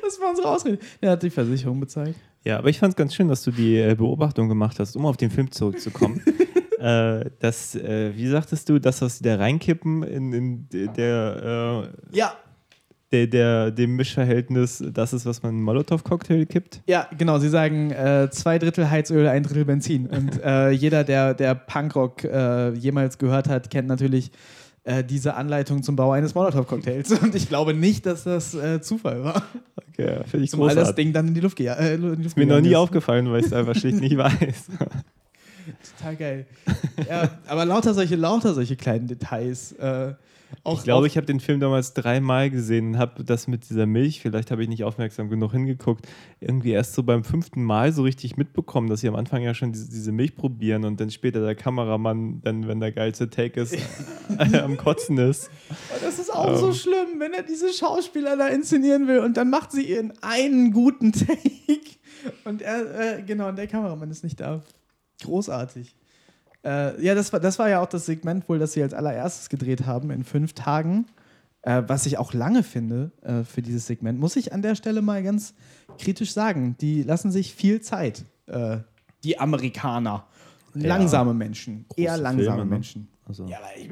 [0.04, 0.80] Das war unsere Ausrede.
[1.02, 2.16] Der hat die Versicherung bezahlt.
[2.44, 5.06] Ja, aber ich fand es ganz schön, dass du die äh, Beobachtung gemacht hast, um
[5.06, 6.22] auf den Film zurückzukommen.
[6.80, 11.92] äh, dass, äh, wie sagtest du, das, was sie da reinkippen in, in de- der,
[12.12, 12.34] äh, Ja,
[13.12, 16.82] der, der, dem Mischverhältnis, das ist, was man in einen Molotow-Cocktail kippt?
[16.88, 17.38] ja, genau.
[17.40, 20.08] Sie sagen äh, zwei Drittel Heizöl, ein Drittel Benzin.
[20.08, 24.32] Und äh, jeder, der, der Punkrock äh, jemals gehört hat, kennt natürlich
[24.84, 27.12] äh, diese Anleitung zum Bau eines Molotow-Cocktails.
[27.22, 29.44] Und ich glaube nicht, dass das äh, Zufall war.
[29.90, 30.96] Okay, finde ich Zumal das großartig.
[31.06, 32.76] Ding dann in die Luft, geja äh, in die Luft mir noch nie ist.
[32.76, 34.70] aufgefallen, weil ich es einfach schlicht nicht weiß.
[35.98, 36.46] Total geil.
[37.08, 39.74] ja, aber lauter solche, lauter solche kleinen Details.
[39.74, 40.14] Äh,
[40.64, 43.86] auch, Ich glaube, ich habe den Film damals dreimal gesehen und habe das mit dieser
[43.86, 46.08] Milch, vielleicht habe ich nicht aufmerksam genug hingeguckt,
[46.40, 49.72] irgendwie erst so beim fünften Mal so richtig mitbekommen, dass sie am Anfang ja schon
[49.72, 53.78] diese, diese Milch probieren und dann später der Kameramann, dann, wenn der geilste Take ist,
[54.38, 55.50] am Kotzen ist.
[56.02, 59.72] das ist auch so schlimm, wenn er diese Schauspieler da inszenieren will und dann macht
[59.72, 61.42] sie ihren einen guten Take
[62.46, 64.62] und er, äh, genau, und der Kameramann ist nicht da.
[65.24, 65.96] Großartig.
[66.64, 69.50] Äh, ja, das war, das war ja auch das Segment wohl, das sie als allererstes
[69.50, 71.06] gedreht haben in fünf Tagen.
[71.64, 75.02] Äh, was ich auch lange finde äh, für dieses Segment, muss ich an der Stelle
[75.02, 75.54] mal ganz
[76.00, 76.76] kritisch sagen.
[76.82, 78.78] Die lassen sich viel Zeit, äh,
[79.24, 80.28] die Amerikaner.
[80.74, 82.66] Langsame Menschen, eher Große langsame Filme, ne?
[82.66, 83.08] Menschen.
[83.26, 83.46] Also.
[83.46, 83.90] Ja, aber ich,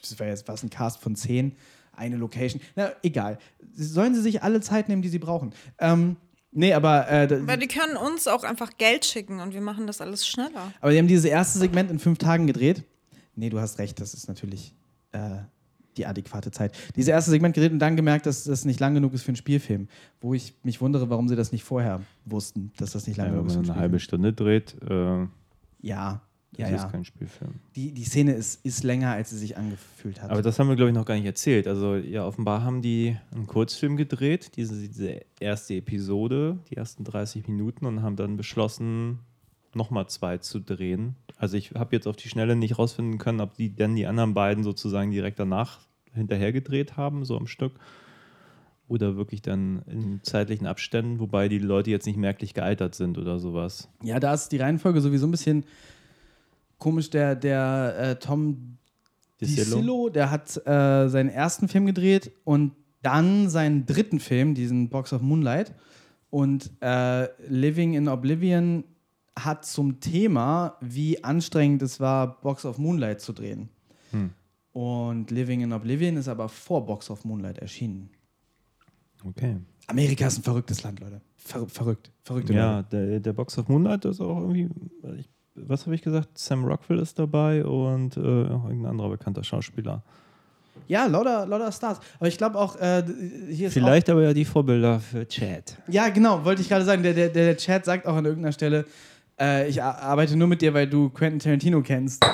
[0.00, 1.54] das war jetzt fast ein Cast von zehn,
[1.92, 2.60] eine Location.
[2.74, 3.38] Na, egal.
[3.74, 5.52] Sollen sie sich alle Zeit nehmen, die sie brauchen.
[5.78, 6.16] Ähm,
[6.56, 10.00] nee, aber, äh, Weil die können uns auch einfach Geld schicken und wir machen das
[10.00, 10.72] alles schneller.
[10.80, 12.82] aber die haben dieses erste Segment in fünf Tagen gedreht.
[13.36, 14.74] Nee, du hast recht, das ist natürlich
[15.12, 15.36] äh,
[15.96, 16.74] die adäquate Zeit.
[16.96, 19.36] Dieses erste Segment gedreht und dann gemerkt, dass das nicht lang genug ist für einen
[19.36, 19.88] Spielfilm.
[20.20, 23.32] Wo ich mich wundere, warum sie das nicht vorher wussten, dass das nicht lang Ja,
[23.32, 23.98] genug wenn ist für man eine halbe.
[24.00, 25.26] Stunde dreht, äh,
[25.82, 26.20] ja,
[26.64, 26.86] das ja.
[26.86, 27.54] ist kein Spielfilm.
[27.74, 30.30] Die, die Szene ist, ist länger, als sie sich angefühlt hat.
[30.30, 31.66] Aber das haben wir, glaube ich, noch gar nicht erzählt.
[31.66, 37.46] Also, ja, offenbar haben die einen Kurzfilm gedreht, diese, diese erste Episode, die ersten 30
[37.48, 39.20] Minuten, und haben dann beschlossen,
[39.74, 41.16] nochmal zwei zu drehen.
[41.36, 44.32] Also, ich habe jetzt auf die Schnelle nicht rausfinden können, ob die dann die anderen
[44.32, 45.80] beiden sozusagen direkt danach
[46.14, 47.72] hinterher gedreht haben, so am Stück.
[48.88, 53.40] Oder wirklich dann in zeitlichen Abständen, wobei die Leute jetzt nicht merklich gealtert sind oder
[53.40, 53.88] sowas.
[54.02, 55.64] Ja, da ist die Reihenfolge sowieso ein bisschen
[56.78, 57.10] komisch.
[57.10, 58.78] Der, der äh, Tom
[59.40, 60.08] DiCillo?
[60.08, 62.72] Der hat äh, seinen ersten Film gedreht und
[63.02, 65.74] dann seinen dritten Film, diesen Box of Moonlight.
[66.30, 68.84] Und äh, Living in Oblivion
[69.38, 73.68] hat zum Thema, wie anstrengend es war, Box of Moonlight zu drehen.
[74.10, 74.30] Hm.
[74.72, 78.10] Und Living in Oblivion ist aber vor Box of Moonlight erschienen.
[79.24, 79.56] Okay.
[79.86, 81.20] Amerika ist ein verrücktes Land, Leute.
[81.36, 82.10] Ver verrückt.
[82.22, 83.06] Verrückte Ja, Leute.
[83.08, 84.68] der, der Box of Moonlight ist auch irgendwie,
[85.18, 86.36] ich, was habe ich gesagt?
[86.38, 90.02] Sam Rockwell ist dabei und äh, irgendein anderer bekannter Schauspieler.
[90.88, 91.98] Ja, lauter, lauter Stars.
[92.18, 93.02] Aber ich glaube auch, äh,
[93.50, 95.78] hier ist Vielleicht aber ja die Vorbilder für Chat.
[95.88, 97.02] Auch, ja, genau, wollte ich gerade sagen.
[97.02, 98.84] Der, der, der Chat sagt auch an irgendeiner Stelle,
[99.40, 102.24] äh, ich ar- arbeite nur mit dir, weil du Quentin Tarantino kennst.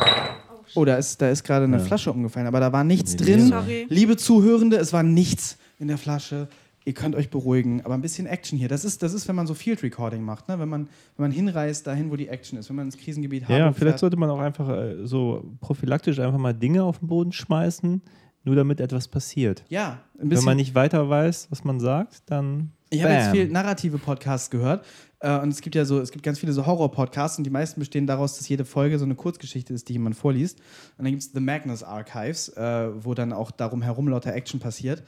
[0.75, 1.83] Oh, da ist, da ist gerade eine Ja.
[1.85, 3.49] Flasche umgefallen, aber da war nichts Nee, drin.
[3.49, 3.87] Sorry.
[3.89, 6.49] Liebe Zuhörende, es war nichts in der Flasche.
[6.85, 8.69] Ihr könnt euch beruhigen, aber ein bisschen Action hier.
[8.69, 10.59] Das ist, das ist wenn man so Field Recording macht, ne?
[10.59, 13.49] wenn, man, wenn man hinreist dahin, wo die Action ist, wenn man ins Krisengebiet Ja,
[13.49, 13.99] Harburg vielleicht fährt.
[14.01, 18.03] sollte man auch einfach äh, so prophylaktisch einfach mal Dinge auf den Boden schmeißen,
[18.45, 19.65] nur damit etwas passiert.
[19.69, 20.45] Ja, ein Wenn bisschen.
[20.45, 22.73] man nicht weiter weiß, was man sagt, dann.
[22.91, 24.85] Ich habe jetzt viel narrative Podcasts gehört
[25.21, 27.81] äh, und es gibt ja so, es gibt ganz viele so Horror-Podcasts und die meisten
[27.81, 30.59] bestehen daraus, dass jede Folge so eine Kurzgeschichte ist, die jemand vorliest.
[30.99, 34.61] Und dann gibt es The Magnus Archives, äh, wo dann auch darum herum lauter Action
[34.61, 35.03] passiert.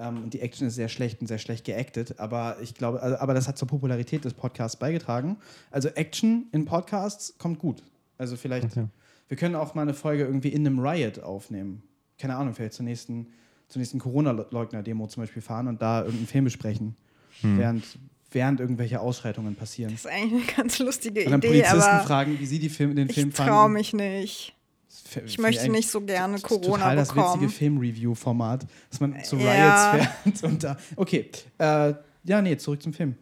[0.00, 3.18] Ähm, und die Action ist sehr schlecht und sehr schlecht geactet, aber ich glaube, also,
[3.18, 5.36] aber das hat zur Popularität des Podcasts beigetragen.
[5.70, 7.82] Also Action in Podcasts kommt gut.
[8.16, 8.86] Also vielleicht, Okay.
[9.28, 11.82] wir können auch mal eine Folge irgendwie in einem Riot aufnehmen.
[12.18, 13.26] Keine Ahnung, vielleicht zur nächsten,
[13.68, 16.96] zur nächsten Corona-Leugner-Demo zum Beispiel fahren und da irgendeinen Film besprechen
[17.42, 17.84] während,
[18.30, 19.92] während irgendwelche Ausschreitungen passieren.
[19.92, 22.68] Das ist eigentlich eine ganz lustige Und dann Idee, Polizisten aber fragen, wie sie die
[22.68, 23.50] Film, den Film ich fanden.
[23.52, 24.54] traue mich nicht.
[24.90, 27.48] Das Ich möchte nicht so gerne das ist Corona total das witzige bekommen.
[27.50, 29.92] Film-Review-Format, dass man zu Ja.
[29.92, 30.76] Riots fährt und da.
[30.96, 33.14] Okay, äh, ja, nee, zurück zum Film.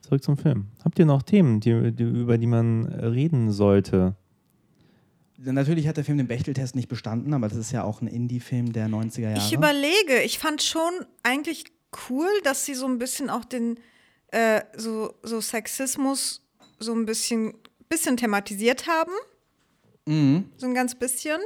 [0.00, 0.68] Zurück zum Film.
[0.84, 4.14] Habt ihr noch Themen, die, die, über die man reden sollte?
[5.36, 8.72] Natürlich hat der Film den Bechteltest nicht bestanden, aber das ist ja auch ein Indie-Film
[8.72, 9.38] der 90er Jahre.
[9.38, 11.64] Ich überlege, ich fand schon eigentlich
[12.08, 13.78] cool, dass sie so ein bisschen auch den
[14.28, 16.42] äh, so, so Sexismus
[16.80, 17.54] so ein bisschen,
[17.88, 19.12] bisschen thematisiert haben.
[20.08, 20.44] Mhm.
[20.56, 21.38] So ein ganz bisschen.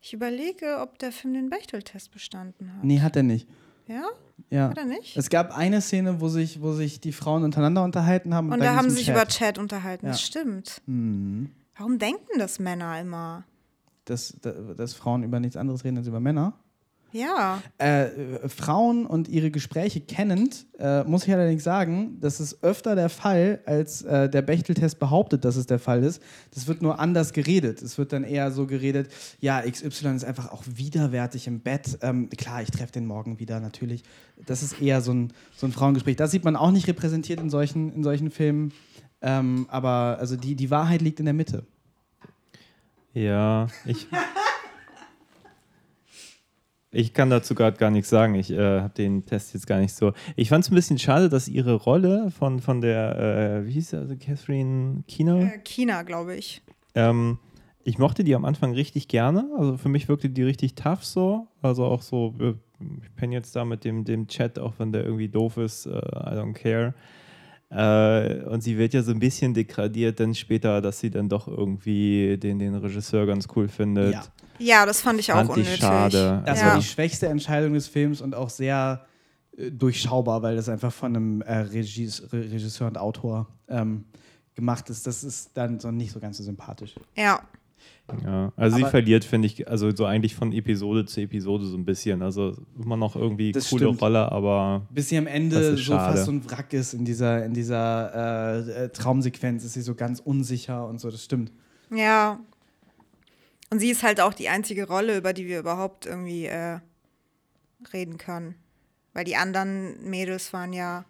[0.00, 2.84] Ich überlege, ob der Film den Bechteltest bestanden hat.
[2.84, 3.48] Nee, hat er nicht.
[3.86, 4.02] Ja?
[4.50, 4.68] Ja.
[4.70, 5.16] Hat er nicht?
[5.16, 8.52] Es gab eine Szene, wo sich, wo sich die Frauen untereinander unterhalten haben.
[8.52, 9.14] Und da da haben sie sich Chat.
[9.16, 10.06] über Chat unterhalten.
[10.06, 10.26] Das Ja.
[10.26, 10.82] stimmt.
[10.86, 11.50] Mhm.
[11.76, 13.44] Warum denken das Männer immer?
[14.04, 14.36] Dass,
[14.76, 16.58] dass Frauen über nichts anderes reden als über Männer.
[17.14, 17.62] Ja.
[17.78, 23.08] Äh, Frauen und ihre Gespräche kennend, äh, muss ich allerdings sagen, das ist öfter der
[23.08, 26.20] Fall, als äh, der Bechteltest behauptet, dass es der Fall ist.
[26.52, 27.82] Das wird nur anders geredet.
[27.82, 31.98] Es wird dann eher so geredet, ja, XY ist einfach auch widerwärtig im Bett.
[32.02, 34.02] Ähm, klar, ich treffe den morgen wieder, natürlich.
[34.44, 36.16] Das ist eher so ein, so ein Frauengespräch.
[36.16, 38.72] Das sieht man auch nicht repräsentiert in solchen, in solchen Filmen.
[39.22, 41.64] Ähm, aber also die, die Wahrheit liegt in der Mitte.
[43.12, 44.08] Ja, ich.
[46.94, 48.34] Ich kann dazu gerade gar nichts sagen.
[48.36, 50.12] Ich äh, habe den Test jetzt gar nicht so.
[50.36, 53.18] Ich fand es ein bisschen schade, dass ihre Rolle von, von der,
[53.62, 56.62] äh, wie hieß sie, also Catherine Keener, Äh, China, glaube ich.
[56.94, 57.38] ähm,
[57.86, 59.46] ich mochte die am Anfang richtig gerne.
[59.58, 61.48] Also für mich wirkte die richtig tough so.
[61.60, 62.54] Also auch so, äh,
[63.02, 65.90] ich penne jetzt da mit dem, dem Chat, auch wenn der irgendwie doof ist, äh,
[65.90, 66.94] I don't care.
[67.74, 71.48] Äh, und sie wird ja so ein bisschen degradiert dann später, dass sie dann doch
[71.48, 74.12] irgendwie den, den Regisseur ganz cool findet.
[74.14, 74.22] Ja.
[74.60, 75.80] Ja, das fand ich auch Fand ich unnötig.
[75.80, 76.42] schade.
[76.46, 76.66] Das Ja.
[76.68, 79.04] war die schwächste Entscheidung des Films und auch sehr
[79.56, 84.04] äh, durchschaubar, weil das einfach von einem äh, Regies, Re Regisseur und Autor ähm,
[84.54, 85.08] gemacht ist.
[85.08, 86.94] Das ist dann so nicht so ganz so sympathisch.
[87.16, 87.40] Ja.
[88.22, 91.76] Ja, also sie Aber- verliert, finde ich, also so eigentlich von Episode zu Episode so
[91.76, 92.20] ein bisschen.
[92.22, 94.02] Also immer noch irgendwie Das coole stimmt.
[94.02, 96.12] Rolle, aber Bis sie am Ende so schade.
[96.12, 99.94] fast so ein Wrack ist in dieser, in dieser äh, äh, Traumsequenz, ist sie so
[99.94, 101.50] ganz unsicher und so, das stimmt.
[101.90, 102.38] Ja.
[103.70, 106.80] Und sie ist halt auch die einzige Rolle, über die wir überhaupt irgendwie äh,
[107.92, 108.54] reden können.
[109.14, 111.04] Weil die anderen Mädels waren ja.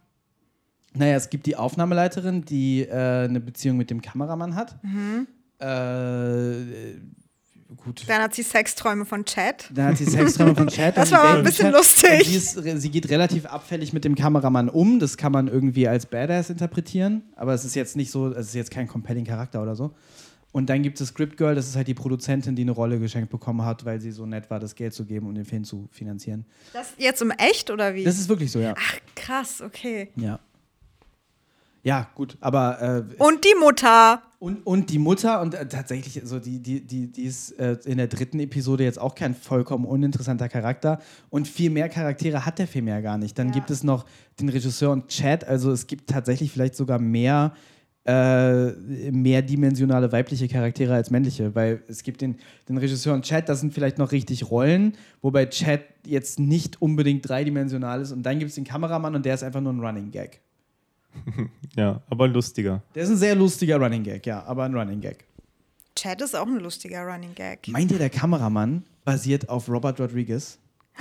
[0.94, 4.82] Naja, es gibt die Aufnahmeleiterin, die äh, eine Beziehung mit dem Kameramann hat.
[4.84, 5.26] Mhm.
[5.64, 6.98] Äh,
[7.76, 8.04] gut.
[8.06, 9.70] Dann hat sie Sexträume von Chad.
[9.72, 10.96] Dann hat sie Sexträume von Chad.
[10.96, 12.20] Das war aber ein bisschen Dating-Chat.
[12.22, 12.42] lustig.
[12.54, 14.98] Sie, ist, sie geht relativ abfällig mit dem Kameramann um.
[14.98, 17.22] Das kann man irgendwie als Badass interpretieren.
[17.36, 19.94] Aber es ist jetzt nicht so, es ist jetzt kein compelling Charakter oder so.
[20.52, 23.28] Und dann gibt es Script Girl, das ist halt die Produzentin, die eine Rolle geschenkt
[23.28, 25.88] bekommen hat, weil sie so nett war, das Geld zu geben, um den Film zu
[25.90, 26.46] finanzieren.
[26.72, 28.04] Das jetzt im Echt oder wie?
[28.04, 28.72] Das ist wirklich so, ja.
[28.78, 30.10] Ach, krass, okay.
[30.14, 30.38] Ja,
[31.84, 34.22] ja gut, aber äh, Und die Mutter.
[34.38, 37.98] Und, und die Mutter, und äh, tatsächlich, also die, die, die, die ist äh, in
[37.98, 40.98] der dritten Episode jetzt auch kein vollkommen uninteressanter Charakter.
[41.28, 43.38] Und viel mehr Charaktere hat der Film ja gar nicht.
[43.38, 44.06] Dann gibt es noch
[44.40, 47.52] den Regisseur und Chad, also es gibt tatsächlich vielleicht sogar mehr,
[48.06, 48.72] äh,
[49.10, 52.36] mehrdimensionale weibliche Charaktere als männliche, weil es gibt den,
[52.68, 57.28] den Regisseur und Chad, das sind vielleicht noch richtig Rollen, wobei Chad jetzt nicht unbedingt
[57.28, 58.12] dreidimensional ist.
[58.12, 60.40] Und dann gibt es den Kameramann und der ist einfach nur ein Running Gag.
[61.76, 62.82] ja, aber lustiger.
[62.94, 65.24] Der ist ein sehr lustiger Running Gag, ja, aber ein Running Gag.
[65.96, 67.68] Chad ist auch ein lustiger Running Gag.
[67.68, 70.58] Meint ihr, der Kameramann basiert auf Robert Rodriguez?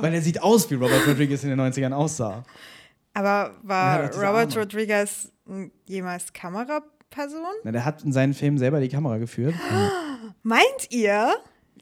[0.00, 2.44] Weil er sieht aus, wie Robert Rodriguez in den 90ern aussah.
[3.12, 4.54] Aber war Robert Arme.
[4.54, 5.32] Rodriguez
[5.86, 7.42] jemals Kameraperson?
[7.62, 9.54] Na, der hat in seinen Filmen selber die Kamera geführt.
[10.42, 11.34] Meint ihr?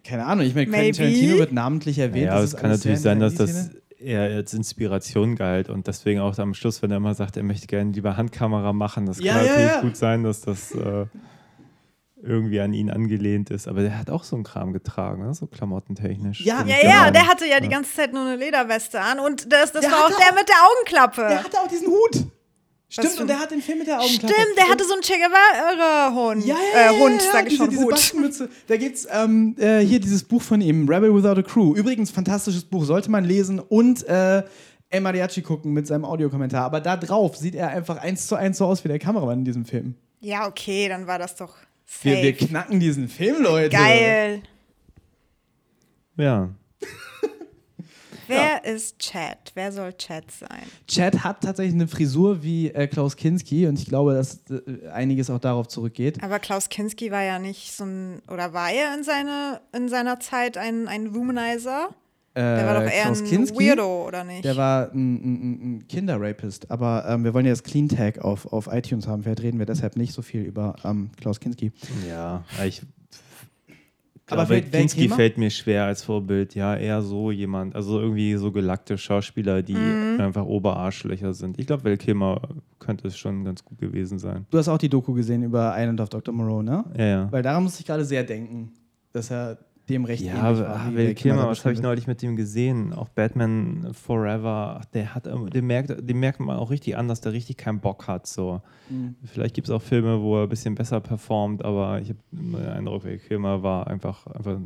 [0.04, 0.66] Keine Ahnung, ich meine.
[0.68, 2.26] Quentin Tarantino wird namentlich erwähnt.
[2.26, 3.70] Ja, aber das es kann natürlich sein, in dass das.
[4.02, 7.66] Eher als Inspiration galt und deswegen auch am Schluss, wenn er immer sagt, er möchte
[7.66, 9.80] gerne lieber Handkamera machen, das Ja, kann ja, natürlich ja.
[9.80, 11.06] gut sein, dass das äh,
[12.22, 13.66] irgendwie an ihn angelehnt ist.
[13.66, 15.34] Aber der hat auch so einen Kram getragen, ne?
[15.34, 16.40] so klamottentechnisch.
[16.42, 17.10] Ja, Ja, ja, genau.
[17.12, 20.04] der hatte ja die ganze Zeit nur eine Lederweste an und das, das Der war
[20.04, 21.28] auch der auch- mit der Augenklappe.
[21.28, 22.26] Der hatte auch diesen Hut.
[22.92, 24.34] Stimmt, und der hat den Film mit der Augenklappe.
[24.34, 26.44] Stimmt, der hatte so einen Che Guevara-Hund.
[26.44, 27.86] Ja, ja, ja, äh, Hund, ja, ja, sag ich diese, diese.
[27.86, 28.50] Bastenmütze.
[28.66, 31.74] Da gibt's ähm, äh, hier dieses Buch von ihm, Rebel Without a Crew.
[31.74, 34.42] Übrigens, fantastisches Buch, sollte man lesen und äh,
[34.90, 36.66] El Mariachi gucken mit seinem Audiokommentar.
[36.66, 39.44] Aber da drauf sieht er einfach eins zu eins so aus wie der Kameramann in
[39.46, 39.94] diesem Film.
[40.20, 41.54] Ja, okay, dann war das doch
[41.86, 42.16] safe.
[42.16, 43.70] Wir, wir knacken diesen Film, Leute.
[43.70, 44.42] Geil.
[46.18, 46.50] Ja.
[48.32, 49.52] Wer ist Chad?
[49.54, 50.62] Wer soll Chad sein?
[50.86, 55.30] Chad hat tatsächlich eine Frisur wie äh, Klaus Kinski und ich glaube, dass äh, einiges
[55.30, 56.22] auch darauf zurückgeht.
[56.22, 60.20] Aber Klaus Kinski war ja nicht so ein, oder war er in, seine, in seiner
[60.20, 61.90] Zeit ein, ein Womanizer?
[62.34, 64.42] Der war doch eher Klaus ein Kinski, Weirdo, oder nicht?
[64.42, 68.50] Der war ein, ein, ein Kinderrapist, aber ähm, wir wollen ja das Clean Tag auf,
[68.50, 69.22] auf iTunes haben.
[69.22, 71.72] Vielleicht reden wir deshalb nicht so viel über ähm, Klaus Kinski.
[72.08, 72.82] Ja, ich
[74.30, 76.54] Aber glaube, Kinski fällt mir schwer als Vorbild.
[76.54, 80.20] Ja, eher so jemand, also irgendwie so gelackte Schauspieler, die Mhm.
[80.20, 81.58] einfach Oberarschlöcher sind.
[81.58, 82.40] Ich glaube, Val Kilmer
[82.78, 84.46] könnte es schon ganz gut gewesen sein.
[84.50, 86.32] Du hast auch die Doku gesehen über Island of Dr.
[86.32, 86.84] Moreau, ne?
[86.96, 87.32] Ja, ja.
[87.32, 88.72] Weil daran muss ich gerade sehr denken,
[89.12, 89.58] dass er
[89.88, 90.84] dem recht Ja, ähnlich aber war.
[90.86, 92.92] Val Val Kilmer, was habe ich neulich mit dem gesehen?
[92.92, 97.32] Auch Batman Forever, der hat, den merkt, den merkt man auch richtig an, dass der
[97.32, 98.26] richtig keinen Bock hat.
[98.26, 98.62] So.
[98.88, 99.16] Mhm.
[99.24, 102.54] Vielleicht gibt es auch Filme, wo er ein bisschen besser performt, aber ich habe den
[102.56, 104.58] Eindruck, Val Kilmer war einfach, einfach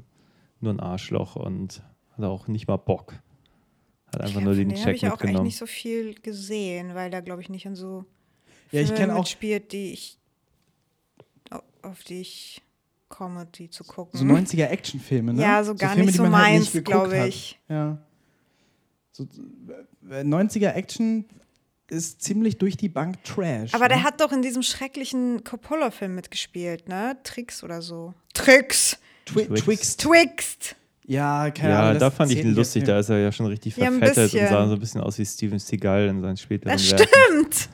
[0.60, 1.82] nur ein Arschloch und
[2.16, 3.14] hatte auch nicht mal Bock.
[4.12, 5.46] Hat einfach Ja, nur den dem habe Check ich auch echt mitgenommen.
[5.46, 8.04] nicht so viel gesehen, weil er, glaube ich, nicht in so
[8.70, 10.18] Ja, ich Filme auch- mitspielt, die ich
[11.50, 12.62] au- auf die ich
[13.08, 14.18] komme, die zu gucken.
[14.18, 15.42] So 90er Actionfilme, ne?
[15.42, 17.28] Ja, so gar Filme, nicht die so man halt meins, geguckt glaube hat.
[17.28, 17.58] ich.
[17.68, 17.98] Ja.
[19.12, 19.24] So,
[20.10, 21.24] äh, 90er Action
[21.88, 23.72] ist ziemlich durch die Bank Trash.
[23.74, 24.02] Aber der ne?
[24.04, 27.16] hat doch in diesem schrecklichen Coppola-Film mitgespielt, ne?
[27.22, 28.12] Tricks oder so.
[28.34, 28.98] Tricks!
[29.24, 29.64] Twi Twixt.
[29.64, 30.00] Twixt.
[30.00, 30.76] Twixt!
[31.08, 32.00] Ja, keine Ja, Ahnung.
[32.00, 34.22] da das fand ich ihn lustig, da ist er ja schon richtig Ja, verfettet und
[34.32, 34.48] bisschen.
[34.48, 37.06] sah so ein bisschen aus wie Steven Seagal in seinen späteren Das Werken.
[37.08, 37.68] stimmt!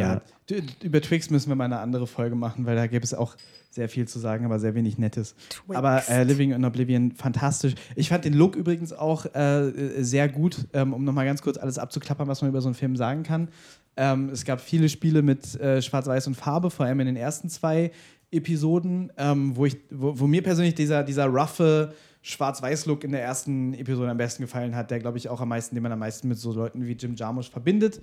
[0.00, 3.14] Ja, d- über Twix müssen wir mal eine andere Folge machen, weil da gäbe es
[3.14, 3.36] auch
[3.70, 5.36] sehr viel zu sagen, aber sehr wenig Nettes.
[5.48, 5.76] Twixt.
[5.76, 7.74] Aber äh, Living in Oblivion, fantastisch.
[7.94, 11.56] Ich fand den Look übrigens auch äh, äh, sehr gut, ähm, um nochmal ganz kurz
[11.56, 13.48] alles abzuklappern, was man über so einen Film sagen kann.
[13.96, 17.48] Ähm, es gab viele Spiele mit äh, Schwarz-Weiß und Farbe, vor allem in den ersten
[17.48, 17.92] zwei
[18.32, 21.92] Episoden, ähm, wo, ich, wo, wo mir persönlich dieser, dieser roughe
[22.22, 25.74] Schwarz-Weiß-Look in der ersten Episode am besten gefallen hat, der, glaube ich, auch am meisten,
[25.74, 28.00] den man am meisten mit so Leuten wie Jim Jarmusch verbindet.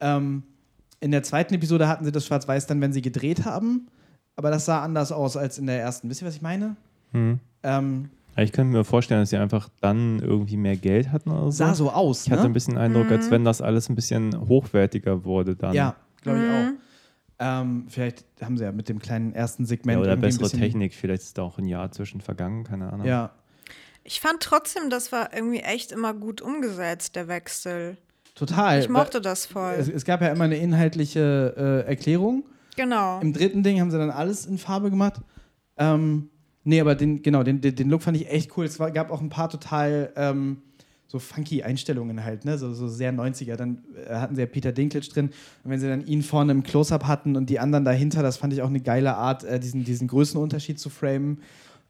[0.00, 0.42] Ähm,
[1.00, 3.88] in der zweiten Episode hatten sie das Schwarz-Weiß dann, wenn sie gedreht haben,
[4.36, 6.08] aber das sah anders aus als in der ersten.
[6.10, 6.76] Wisst ihr, was ich meine?
[7.12, 7.38] Hm.
[7.62, 11.50] Ähm, Ich könnte mir vorstellen, dass sie einfach dann irgendwie mehr Geld hatten oder so.
[11.50, 12.26] sah so aus.
[12.26, 12.48] Ich hatte ne?
[12.48, 15.74] ein bisschen den Eindruck, als wenn das alles ein bisschen hochwertiger wurde dann.
[15.74, 16.78] Ja, glaube ich auch.
[17.40, 20.92] Ähm, vielleicht haben sie ja mit dem kleinen ersten Segment Ja, oder bessere bisschen, Technik.
[20.94, 23.06] Vielleicht ist da auch ein Jahr zwischen vergangen, keine Ahnung.
[23.06, 23.30] Ja,
[24.02, 27.96] Ich fand trotzdem, das war irgendwie echt immer gut umgesetzt, der Wechsel.
[28.38, 28.80] Total.
[28.80, 29.74] Ich mochte das voll.
[29.78, 31.54] Es, es gab ja immer eine inhaltliche
[31.86, 32.44] äh, Erklärung.
[32.76, 33.20] Genau.
[33.20, 35.20] Im dritten Ding haben sie dann alles in Farbe gemacht.
[35.76, 36.30] Ähm,
[36.64, 38.64] nee, aber den, genau, den, den, den Look fand ich echt cool.
[38.64, 40.62] Es war, gab auch ein paar total ähm,
[41.08, 42.58] so funky Einstellungen halt, ne?
[42.58, 43.56] So, so sehr 90er.
[43.56, 45.30] Dann äh, hatten sie ja Peter Dinklage drin.
[45.64, 48.52] Und wenn sie dann ihn vorne im Close-Up hatten und die anderen dahinter, das fand
[48.52, 51.40] ich auch eine geile Art, äh, diesen, diesen Größenunterschied zu framen.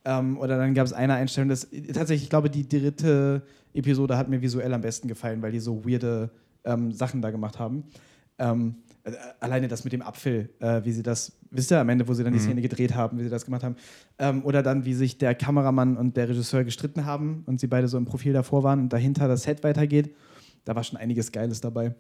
[0.05, 3.43] Ähm, oder dann gab es eine Einstellung, das tatsächlich, ich glaube, die dritte
[3.75, 6.31] Episode hat mir visuell am besten gefallen, weil die so weirde
[6.65, 7.85] ähm, Sachen da gemacht haben.
[8.39, 12.07] Ähm, äh, alleine das mit dem Apfel, äh, wie sie das, wisst ihr, am Ende,
[12.07, 13.77] wo sie dann die Szene gedreht haben, wie sie das gemacht haben.
[14.19, 17.89] Ähm, oder dann, wie sich der Kameramann und der Regisseur gestritten haben und sie beide
[17.89, 20.15] so im Profil davor waren und dahinter das Set weitergeht.
[20.65, 21.95] Da war schon einiges Geiles dabei.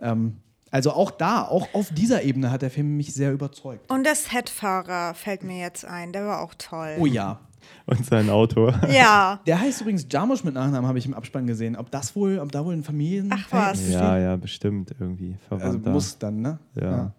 [0.00, 0.38] Ähm,
[0.70, 3.90] also auch da, auch auf dieser Ebene hat der Film mich sehr überzeugt.
[3.90, 6.96] Und der Setfahrer fällt mir jetzt ein, der war auch toll.
[6.98, 7.40] Oh ja.
[7.86, 8.72] Und sein Auto.
[8.90, 9.40] Ja.
[9.46, 11.76] Der heißt übrigens Jarmusch mit Nachnamen, habe ich im Abspann gesehen.
[11.76, 13.88] Ob das wohl, ob da wohl ein Familien Ach was.
[13.90, 15.86] Ja, ja, bestimmt irgendwie Also verwandt.
[15.86, 16.58] muss dann, ne?
[16.80, 17.12] Ja.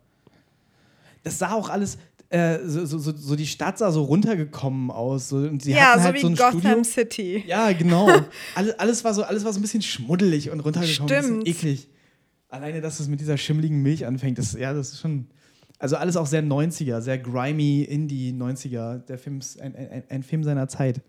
[1.24, 1.98] Das sah auch alles,
[2.30, 5.30] äh, so, so, so, so die Stadt sah so runtergekommen aus.
[5.30, 6.84] So, und sie Ja, hatten so halt wie so ein Gotham Studio.
[6.84, 7.44] City.
[7.48, 8.08] Ja, genau.
[8.56, 11.10] alles, alles, war so, alles war so ein bisschen schmuddelig und runtergekommen.
[11.10, 11.44] Stimmt.
[11.44, 11.90] bisschen eklig.
[12.50, 15.28] Alleine, dass es mit dieser schimmligen Milch anfängt, das, ja, das ist schon.
[15.80, 19.00] Also alles auch sehr 90er, sehr grimy, Indie 90er.
[19.00, 21.02] Der Film ist ein, ein, ein Film seiner Zeit.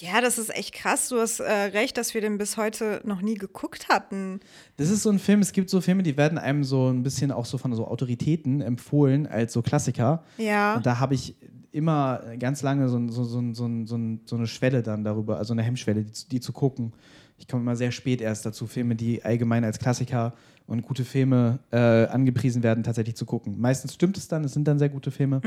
[0.00, 1.08] Ja, das ist echt krass.
[1.08, 4.38] Du hast äh, recht, dass wir den bis heute noch nie geguckt hatten.
[4.76, 7.32] Das ist so ein Film, es gibt so Filme, die werden einem so ein bisschen
[7.32, 10.22] auch so von so Autoritäten empfohlen als so Klassiker.
[10.36, 10.76] Ja.
[10.76, 11.34] Und da habe ich
[11.72, 16.12] immer ganz lange so, so, so, so, eine Schwelle dann darüber, also eine Hemmschwelle, die,
[16.12, 16.92] zu- die zu gucken.
[17.36, 20.34] Ich komme immer sehr spät erst dazu, Filme, die allgemein als Klassiker
[20.68, 23.58] und gute Filme äh, angepriesen werden, tatsächlich zu gucken.
[23.58, 25.40] Meistens stimmt es dann, es sind dann sehr gute Filme.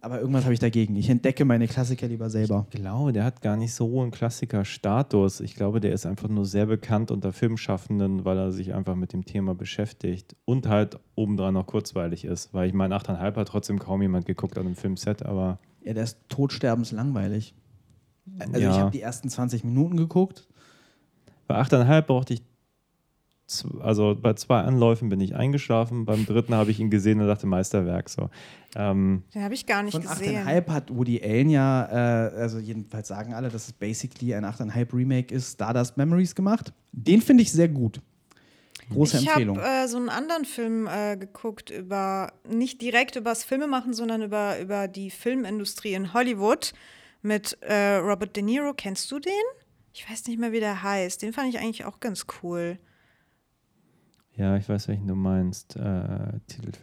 [0.00, 0.94] Aber irgendwas habe ich dagegen.
[0.96, 2.66] Ich entdecke meine Klassiker lieber selber.
[2.70, 5.40] Ich glaube, der hat gar nicht so einen Klassiker-Status.
[5.40, 9.12] Ich glaube, der ist einfach nur sehr bekannt unter Filmschaffenden, weil er sich einfach mit
[9.12, 12.54] dem Thema beschäftigt und halt obendrein noch kurzweilig ist.
[12.54, 16.04] Weil ich meine, 8,5 hat trotzdem kaum jemand geguckt an einem Filmset, aber Ja, der
[16.04, 17.54] ist totsterbenslangweilig.
[18.38, 18.70] Also Ja.
[18.70, 20.46] ich habe die ersten 20 Minuten geguckt.
[21.48, 22.42] bei 8,5 brauchte ich,
[23.80, 27.46] also bei zwei Anläufen bin ich eingeschlafen, beim dritten habe ich ihn gesehen und dachte,
[27.46, 28.08] Meisterwerk.
[28.08, 28.30] So.
[28.74, 30.46] Ähm, Den habe ich gar nicht Von gesehen.
[30.46, 34.94] 8,5 hat Woody Allen ja, äh, also jedenfalls sagen alle, dass es basically ein 8,5
[34.94, 36.72] Remake ist, Stardust Memories gemacht.
[36.92, 38.00] Den finde ich sehr gut.
[38.90, 39.58] Große Ich Empfehlung.
[39.58, 44.22] habe äh, so einen anderen Film äh, geguckt über, nicht direkt über das Filmemachen, sondern
[44.22, 46.72] über, über die Filmindustrie in Hollywood
[47.22, 48.72] mit äh, Robert De Niro.
[48.76, 49.32] Kennst du den?
[49.94, 51.22] Ich weiß nicht mehr, wie der heißt.
[51.22, 52.78] Den fand ich eigentlich auch ganz cool.
[54.36, 55.76] Ja, ich weiß, welchen du meinst.
[55.76, 56.40] Äh,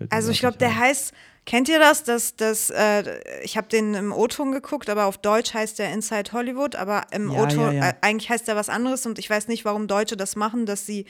[0.10, 1.14] Also ich glaube, der heißt,
[1.45, 2.04] kennt ihr das?
[2.04, 6.32] das, das äh, ich habe den im O-Ton geguckt, aber auf Deutsch heißt der Inside
[6.34, 7.89] Hollywood, aber im Ja, O-Ton, ja, ja.
[7.89, 10.86] Äh, eigentlich heißt der was anderes und ich weiß nicht, warum Deutsche das machen, dass
[10.86, 11.06] sie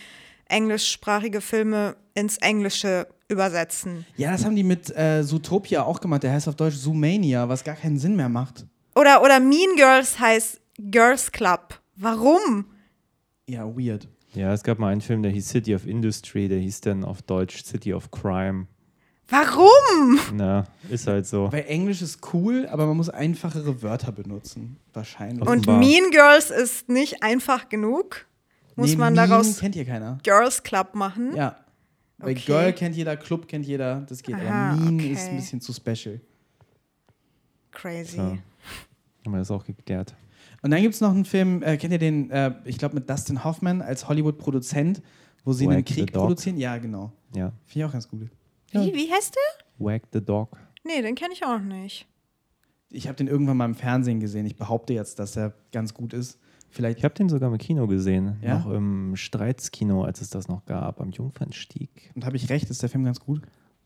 [0.47, 4.05] englischsprachige Filme ins Englische übersetzen.
[4.17, 6.23] ja, das haben die mit äh, Zootopia auch gemacht.
[6.23, 8.65] Der heißt auf Deutsch Zoomania, was gar keinen Sinn mehr macht.
[8.95, 11.79] Oder, oder Mean Girls heißt Girls Club.
[11.95, 12.65] Warum?
[13.47, 14.07] Ja, weird.
[14.33, 17.21] Ja, es gab mal einen Film, der hieß City of Industry, der hieß dann auf
[17.21, 18.67] Deutsch City of Crime.
[19.27, 20.19] Warum?
[20.33, 21.51] Na, ist halt so.
[21.51, 24.77] Weil Englisch ist cool, aber man muss einfachere Wörter benutzen.
[24.93, 25.41] Wahrscheinlich.
[25.41, 25.79] Und Offenbar.
[25.79, 28.25] Mean Girls ist nicht einfach genug.
[28.75, 30.17] Muss Nee, man Mean daraus kennt hier keiner.
[30.23, 31.35] Girls Club machen?
[31.35, 31.57] Ja.
[32.17, 32.43] Weil Okay.
[32.45, 34.35] Girl kennt jeder, Club kennt jeder, das geht.
[34.35, 35.11] Aha, aber Mean okay.
[35.11, 36.19] ist ein bisschen zu special.
[37.71, 38.15] Crazy.
[38.17, 38.21] So.
[38.21, 38.41] Haben
[39.25, 40.15] wir das auch geklärt.
[40.61, 43.09] Und dann gibt es noch einen Film, äh, kennt ihr den, äh, ich glaube mit
[43.09, 45.01] Dustin Hoffman als Hollywood-Produzent,
[45.43, 46.57] wo sie einen Wag the Krieg produzieren?
[46.57, 47.11] Ja, genau.
[47.35, 47.51] Ja.
[47.65, 48.29] Finde ich auch ganz gut.
[48.71, 49.65] Wie, wie heißt der?
[49.85, 50.57] Wag the Dog.
[50.83, 52.07] Nee, den kenne ich auch nicht.
[52.89, 54.45] Ich habe den irgendwann mal im Fernsehen gesehen.
[54.45, 56.39] Ich behaupte jetzt, dass er ganz gut ist.
[56.69, 56.99] Vielleicht.
[56.99, 58.37] Ich habe den sogar im Kino gesehen.
[58.41, 58.59] Ja?
[58.59, 62.11] Noch im Streitskino, als es das noch gab, am Jungfernstieg.
[62.15, 63.41] Und habe ich recht, ist der Film ganz gut?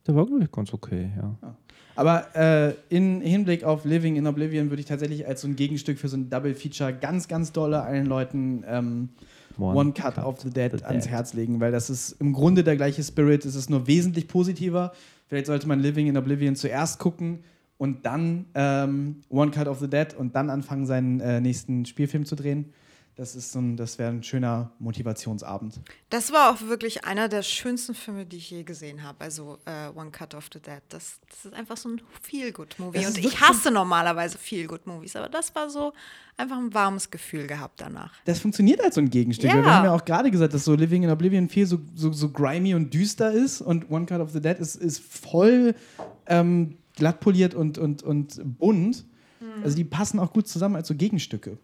[0.08, 1.56] Der war, glaube ich, ganz okay, ja.
[1.96, 6.00] Aber äh, in Hinblick auf Living in Oblivion würde ich tatsächlich als so ein Gegenstück
[6.00, 9.10] für so ein Double Feature ganz, ganz dolle allen Leuten ähm,
[9.58, 11.14] One, Cut, of the Dead the ans Dead.
[11.14, 14.94] Herz legen, weil das ist im Grunde der gleiche Spirit, es ist nur wesentlich positiver.
[15.28, 17.44] Vielleicht sollte man Living in Oblivion zuerst gucken
[17.78, 22.26] und dann ähm, One Cut of the Dead und dann anfangen, seinen äh, nächsten Spielfilm
[22.26, 22.74] zu drehen.
[23.16, 25.80] Das ist so ein, das wäre ein schöner Motivationsabend.
[26.10, 29.24] Das war auch wirklich einer der schönsten Filme, die ich je gesehen habe.
[29.24, 30.82] Also äh, One Cut of the Dead.
[30.90, 33.06] Das, das ist einfach so ein Feel-Good-Movie.
[33.06, 35.94] Und ich hasse normalerweise Feel-Good-Movies, aber das war so
[36.38, 38.14] einfach ein warmes Gefühl gehabt danach.
[38.26, 39.50] Das funktioniert als so ein Gegenstück.
[39.50, 39.58] Ja.
[39.58, 42.30] Wir haben ja auch gerade gesagt, dass so Living in Oblivion viel so, so, so
[42.30, 45.76] grimy und düster ist und One Cut of the Dead ist, ist voll
[46.26, 49.06] ähm, glatt poliert und, und, und bunt.
[49.64, 51.58] Also die passen auch gut zusammen als so Gegenstücke.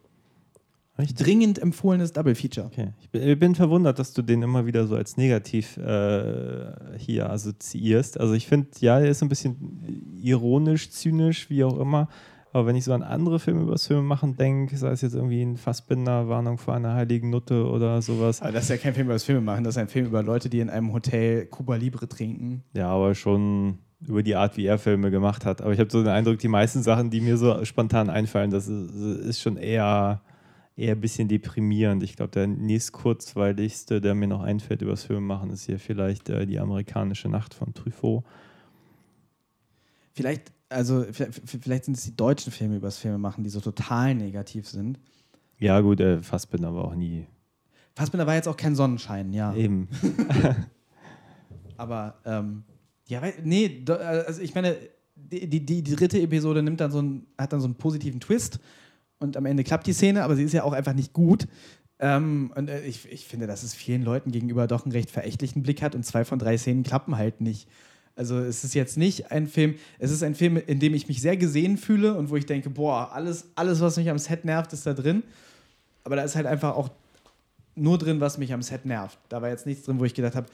[0.99, 1.25] Richtig.
[1.25, 2.67] Dringend empfohlenes Double Feature.
[2.67, 2.89] Okay.
[2.99, 7.29] Ich bin, ich bin verwundert, dass du den immer wieder so als negativ äh, hier
[7.29, 8.19] assoziierst.
[8.19, 12.09] Also ich finde, ja, er ist ein bisschen ironisch, zynisch, wie auch immer.
[12.51, 15.13] Aber wenn ich so an andere Filme über das Filme machen denke, sei es jetzt
[15.13, 18.41] irgendwie ein Fassbinder, Warnung vor einer heiligen Nutte oder sowas.
[18.41, 20.23] Aber das ist ja kein Film über das Filme machen, das ist ein Film über
[20.23, 22.63] Leute, die in einem Hotel Cuba Libre trinken.
[22.73, 25.61] Ja, aber schon über die Art, wie er Filme gemacht hat.
[25.61, 28.67] Aber ich habe so den Eindruck, die meisten Sachen, die mir so spontan einfallen, das
[28.67, 30.21] ist, ist schon eher,
[30.79, 32.03] eher ein bisschen deprimierend.
[32.03, 35.79] Ich glaube, der nächst kurzweiligste, der mir noch einfällt über das Filme machen, ist hier
[35.79, 38.23] vielleicht äh, die amerikanische Nacht von Truffaut.
[40.13, 44.15] Vielleicht, also vielleicht sind es die deutschen Filme über das Filme machen, die so total
[44.15, 44.99] negativ sind.
[45.59, 47.27] Ja, gut, äh, Fassbinder war auch nie.
[47.95, 49.53] Fassbinder war jetzt auch kein Sonnenschein, ja.
[49.53, 49.87] Eben.
[51.77, 52.63] Aber, ähm,
[53.07, 54.77] ja, nee, also ich meine,
[55.15, 58.59] die, die, die dritte Episode nimmt dann so einen, hat dann so einen positiven Twist
[59.19, 61.47] und am Ende klappt die Szene, aber sie ist ja auch einfach nicht gut.
[61.99, 65.61] Ähm, und äh, ich, ich finde, dass es vielen Leuten gegenüber doch einen recht verächtlichen
[65.61, 67.67] Blick hat und zwei von drei Szenen klappen halt nicht.
[68.15, 71.21] Also es ist jetzt nicht ein Film, es ist ein Film, in dem ich mich
[71.21, 74.73] sehr gesehen fühle und wo ich denke, boah, alles, alles was mich am Set nervt,
[74.73, 75.23] ist da drin.
[76.03, 76.89] Aber da ist halt einfach auch
[77.75, 79.17] nur drin, was mich am Set nervt.
[79.29, 80.47] Da war jetzt nichts drin, wo ich gedacht habe,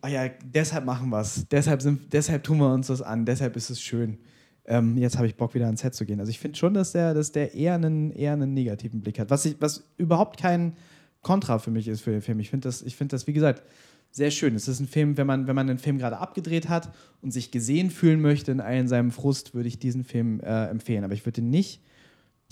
[0.00, 3.70] ah ja, deshalb machen wir es, deshalb, deshalb tun wir uns das an, deshalb ist
[3.70, 4.18] es schön.
[4.64, 6.20] Ähm, jetzt habe ich Bock, wieder ans Set zu gehen.
[6.20, 9.30] Also ich finde schon, dass der, dass der eher, einen, eher einen negativen Blick hat,
[9.30, 10.76] was, ich, was überhaupt kein
[11.22, 12.40] Kontra für mich ist für den Film.
[12.40, 13.62] Ich finde das, find das, wie gesagt,
[14.10, 14.54] sehr schön.
[14.54, 16.92] Es ist ein Film, wenn man, wenn man einen Film gerade abgedreht hat
[17.22, 21.04] und sich gesehen fühlen möchte in all seinem Frust, würde ich diesen Film äh, empfehlen.
[21.04, 21.80] Aber ich würde ihn nicht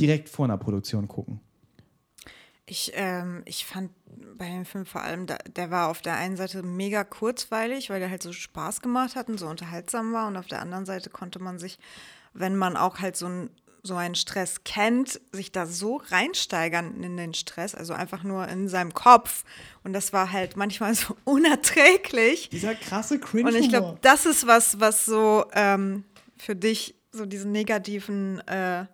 [0.01, 1.41] direkt vor einer Produktion gucken.
[2.71, 3.91] Ich, ähm, ich fand
[4.39, 7.99] bei dem Film vor allem, da, der war auf der einen Seite mega kurzweilig, weil
[7.99, 10.29] der halt so Spaß gemacht hat und so unterhaltsam war.
[10.29, 11.81] Und auf der anderen Seite konnte man sich,
[12.33, 13.51] wenn man auch halt so, ein,
[13.83, 18.69] so einen Stress kennt, sich da so reinsteigern in den Stress, also einfach nur in
[18.69, 19.43] seinem Kopf.
[19.83, 22.51] Und das war halt manchmal so unerträglich.
[22.51, 26.05] Dieser krasse cringe Und ich glaube, das ist was, was so ähm,
[26.39, 28.87] für dich so diesen negativen, äh,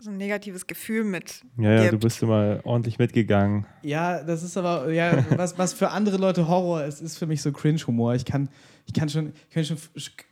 [0.00, 2.04] so ein negatives Gefühl mit Ja, ja, du gibt.
[2.04, 3.66] bist immer ordentlich mitgegangen.
[3.82, 7.42] Ja, das ist aber, ja, was, was für andere Leute Horror ist, ist für mich
[7.42, 8.14] so Cringe-Humor.
[8.14, 8.48] Ich kann,
[8.86, 9.76] ich kann schon, kann schon,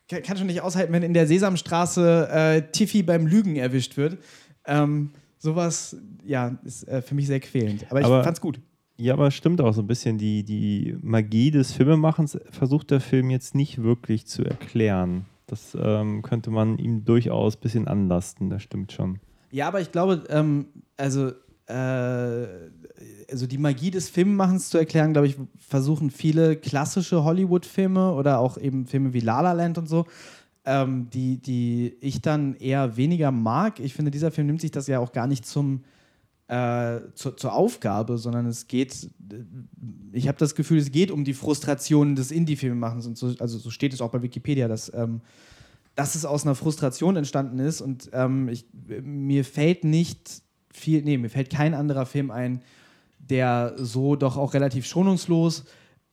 [0.09, 4.19] kann schon nicht aushalten, wenn in der Sesamstraße äh, Tiffy beim Lügen erwischt wird.
[4.66, 7.87] Ähm, sowas, ja, ist äh, für mich sehr quälend.
[7.91, 8.61] Aber ich Aber- fand's gut.
[9.01, 10.19] Ja, aber es stimmt auch so ein bisschen.
[10.19, 15.27] Die, die Magie des Filmemachens versucht der Film jetzt nicht wirklich zu erklären.
[15.47, 19.21] Das ähm, könnte man ihm durchaus ein bisschen anlasten, das stimmt schon.
[19.51, 21.32] Ja, aber ich glaube, ähm, also,
[21.66, 22.46] äh,
[23.30, 28.59] also die Magie des Filmemachens zu erklären, glaube ich, versuchen viele klassische Hollywood-Filme oder auch
[28.59, 30.07] eben Filme wie La La Land und so,
[30.64, 33.80] ähm, die, die ich dann eher weniger mag.
[33.80, 35.84] Ich finde, dieser Film nimmt sich das ja auch gar nicht zum,
[36.49, 39.11] äh, zur, zur Aufgabe, sondern es geht,
[40.12, 43.70] ich habe das Gefühl, es geht um die Frustrationen des Indie-Filmemachens und so, also so
[43.70, 45.20] steht es auch bei Wikipedia, dass ähm,
[45.99, 48.66] dass es aus einer Frustration entstanden ist und ähm, ich,
[49.03, 50.42] mir fällt nicht
[50.72, 52.62] viel, nee, mir fällt kein anderer Film ein,
[53.18, 55.64] der so doch auch relativ schonungslos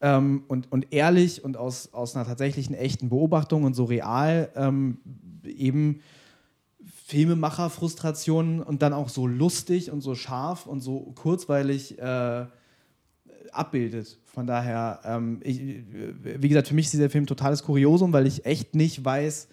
[0.01, 4.97] ähm, und, und ehrlich und aus, aus einer tatsächlichen echten Beobachtung und so real ähm,
[5.45, 6.01] eben
[7.05, 12.47] Filmemacher-Frustrationen und dann auch so lustig und so scharf und so kurzweilig äh,
[13.51, 14.17] abbildet.
[14.25, 18.47] Von daher, ähm, ich, wie gesagt, für mich ist dieser Film totales Kuriosum, weil ich
[18.47, 19.49] echt nicht weiß,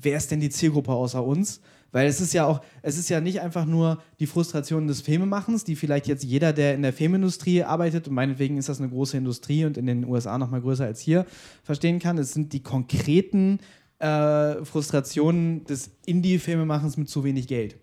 [0.00, 1.60] wer ist denn die Zielgruppe außer uns?
[1.92, 5.62] Weil es ist ja auch, es ist ja nicht einfach nur die Frustration des Filmemachens,
[5.62, 9.16] die vielleicht jetzt jeder, der in der Filmindustrie arbeitet, und meinetwegen ist das eine große
[9.16, 11.24] Industrie und in den USA noch mal größer als hier,
[11.62, 12.18] verstehen kann.
[12.18, 13.60] Es sind die konkreten
[14.00, 17.76] äh, Frustrationen des Indie-Filmemachens mit zu wenig Geld.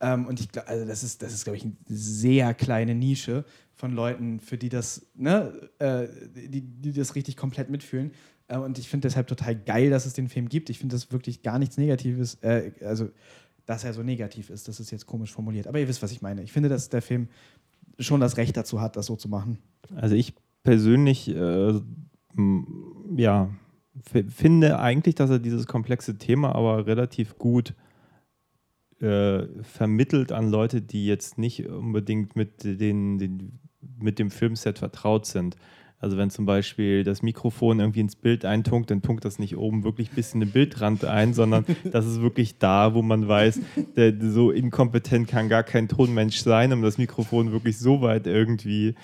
[0.00, 3.44] Ähm, und ich glaube, also das ist, das ist, glaube ich, eine sehr kleine Nische.
[3.76, 6.06] Von Leuten, für die das, ne, äh,
[6.48, 8.12] die, die das richtig komplett mitfühlen.
[8.48, 10.70] Äh, und ich finde deshalb total geil, dass es den Film gibt.
[10.70, 13.08] Ich finde das wirklich gar nichts Negatives, äh, also
[13.66, 15.66] dass er so negativ ist, das ist jetzt komisch formuliert.
[15.66, 16.42] Aber ihr wisst, was ich meine.
[16.42, 17.28] Ich finde, dass der Film
[17.98, 19.58] schon das Recht dazu hat, das so zu machen.
[19.94, 21.80] Also ich persönlich, äh,
[23.16, 23.50] ja,
[24.28, 27.74] finde eigentlich, dass er dieses komplexe Thema aber relativ gut
[29.00, 33.58] äh, vermittelt an Leute, die jetzt nicht unbedingt mit, den, den,
[33.98, 35.56] mit dem Filmset vertraut sind.
[36.04, 39.84] Also wenn zum Beispiel das Mikrofon irgendwie ins Bild eintunkt, dann tunkt das nicht oben
[39.84, 43.58] wirklich bis in den Bildrand ein, sondern das ist wirklich da, wo man weiß,
[43.96, 48.96] der, so inkompetent kann gar kein Tonmensch sein, um das Mikrofon wirklich so weit irgendwie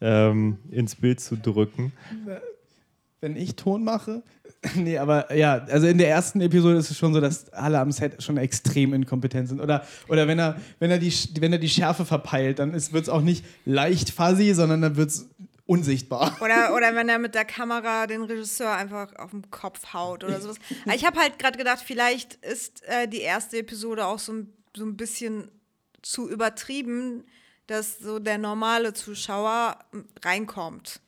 [0.00, 1.90] ähm, ins Bild zu drücken.
[3.20, 4.22] Wenn ich Ton mache.
[4.76, 7.92] nee, aber ja, also in der ersten Episode ist es schon so, dass alle am
[7.92, 9.60] Set schon extrem inkompetent sind.
[9.60, 13.08] Oder, oder wenn, er, wenn, er die, wenn er die Schärfe verpeilt, dann wird es
[13.08, 15.30] auch nicht leicht fuzzy, sondern dann wird es
[15.66, 16.36] unsichtbar.
[16.40, 20.40] Oder, oder wenn er mit der Kamera den Regisseur einfach auf den Kopf haut oder
[20.40, 20.56] sowas.
[20.94, 24.84] Ich habe halt gerade gedacht, vielleicht ist äh, die erste Episode auch so ein, so
[24.84, 25.50] ein bisschen
[26.02, 27.24] zu übertrieben,
[27.66, 29.78] dass so der normale Zuschauer
[30.22, 31.00] reinkommt.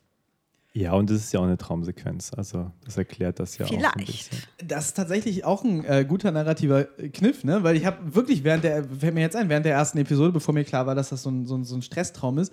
[0.76, 2.32] Ja, und das ist ja auch eine Traumsequenz.
[2.34, 3.70] Also das erklärt das ja auch.
[3.70, 4.30] so ein Vielleicht.
[4.30, 4.38] bisschen.
[4.62, 7.62] Das ist tatsächlich auch ein äh, guter narrativer Kniff, ne?
[7.62, 10.52] Weil ich habe wirklich während der, fällt mir jetzt ein, während der ersten Episode, bevor
[10.52, 12.52] mir klar war, dass das so ein, so ein, so ein Stresstraum ist,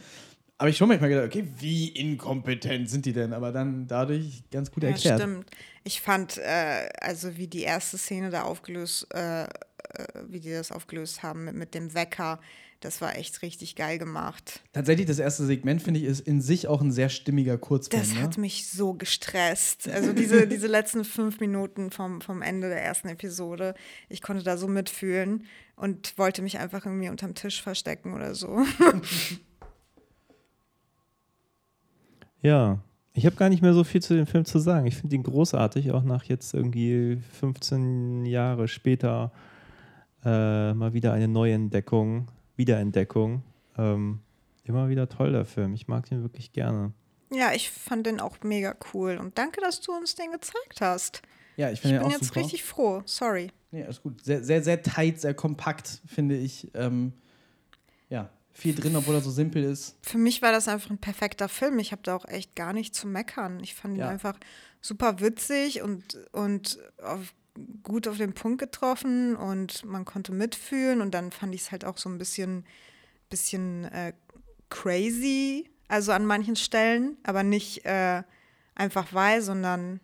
[0.60, 3.34] habe ich schon manchmal gedacht, okay, wie inkompetent sind die denn?
[3.34, 5.20] Aber dann dadurch ganz gut Ja, erklärt.
[5.20, 5.50] stimmt.
[5.84, 9.48] Ich fand, äh, also wie die erste Szene da aufgelöst, äh, äh,
[10.28, 12.40] wie die das aufgelöst haben mit, mit dem Wecker,
[12.84, 14.62] das war echt richtig geil gemacht.
[14.74, 18.02] Tatsächlich, das erste Segment, finde ich, ist in sich auch ein sehr stimmiger Kurzfilm.
[18.02, 18.22] Das ne?
[18.22, 19.88] hat mich so gestresst.
[19.88, 23.74] Also diese, diese letzten fünf Minuten vom, vom Ende der ersten Episode,
[24.10, 25.46] ich konnte da so mitfühlen
[25.78, 28.66] und wollte mich einfach irgendwie unterm Tisch verstecken oder so.
[32.44, 32.80] Ja,
[33.14, 34.86] ich habe gar nicht mehr so viel zu dem Film zu sagen.
[34.86, 39.32] Ich finde ihn großartig, auch nach jetzt irgendwie 15 Jahre später
[40.26, 43.44] äh, mal wieder eine Neuentdeckung, Wiederentdeckung.
[43.78, 44.20] Ähm,
[44.64, 45.74] immer wieder toll, der Film.
[45.74, 46.92] Ich mag den wirklich gerne.
[47.32, 51.22] Ja, ich fand den auch mega cool und danke, dass du uns den gezeigt hast.
[51.56, 52.42] Ja, ich Ich bin jetzt super.
[52.42, 53.02] richtig froh.
[53.06, 53.52] Sorry.
[53.72, 54.24] Nee, alles gut.
[54.24, 56.72] Sehr, sehr, sehr tight, sehr kompakt, finde ich.
[56.74, 57.14] Ähm,
[58.10, 59.96] ja, viel drin, obwohl er so simpel ist.
[60.04, 61.80] Für mich war das einfach ein perfekter Film.
[61.80, 63.60] Ich habe da auch echt gar nicht zu meckern.
[63.64, 64.10] Ich fand ihn Ja.
[64.10, 64.38] einfach
[64.80, 67.34] super witzig und, und auf,
[67.84, 71.84] gut auf den Punkt getroffen und man konnte mitfühlen und dann fand ich es halt
[71.86, 72.66] auch so ein bisschen,
[73.30, 74.14] bisschen äh,
[74.70, 78.24] crazy, also an manchen Stellen, aber nicht äh,
[78.76, 80.00] einfach weil, sondern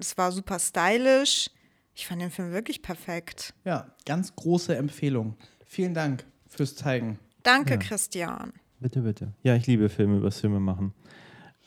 [0.00, 1.50] es war super stylisch.
[1.94, 3.54] Ich fand den Film wirklich perfekt.
[3.64, 5.36] Ja, ganz große Empfehlung.
[5.66, 7.18] Vielen Dank fürs Zeigen.
[7.48, 7.76] Danke, Ja.
[7.78, 8.52] Christian.
[8.78, 9.32] Bitte, bitte.
[9.42, 10.92] Ja, ich liebe Filme übers Filme machen.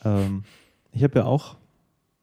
[0.04, 0.44] Ähm,
[0.92, 1.56] ich habe ja auch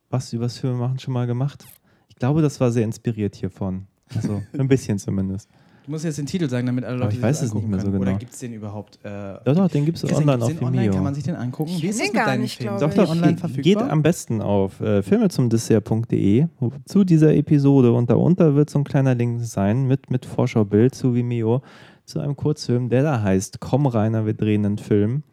[0.09, 1.65] was übers Filme machen schon mal gemacht.
[2.07, 3.85] Ich glaube, das war sehr inspiriert hiervon.
[4.15, 5.49] Also ein bisschen zumindest.
[5.85, 7.79] Du musst jetzt den Titel sagen, damit alle Aber Leute ich weiß es nicht mehr
[7.79, 7.97] so können.
[7.97, 8.19] Oder genau.
[8.19, 8.99] gibt es den überhaupt?
[9.03, 10.81] Äh, Doch, doch, den gibt es online gibt's auf den online?
[10.83, 10.93] Vimeo.
[10.93, 11.71] Kann man sich den angucken?
[11.71, 12.79] Ich Wie ist kenn das den mit gar deinen nicht, Filmen?
[12.79, 13.89] Doch, doch, online geht, geht verfügbar?
[13.89, 16.47] am besten auf äh, filmezumdessert.de
[16.85, 21.13] zu dieser Episode und darunter wird so ein kleiner Link sein mit, mit Vorschaubild zu
[21.13, 21.61] Vimeo
[22.09, 25.23] zu einem Kurzfilm, der da heißt Komm Rainer, wir drehen einen Film.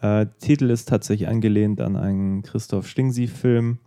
[0.00, 3.78] Äh, Titel ist tatsächlich angelehnt an einen Christoph Stingsi-Film.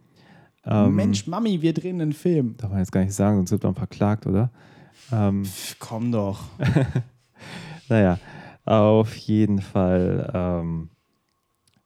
[0.65, 2.55] Ähm, Mensch, Mami, wir drehen einen Film.
[2.57, 4.49] Darf man jetzt gar nicht sagen, sonst wird man verklagt, oder?
[5.11, 6.43] Ähm, Pff, komm doch.
[7.87, 8.17] Naja,
[8.65, 10.89] auf jeden Fall ähm,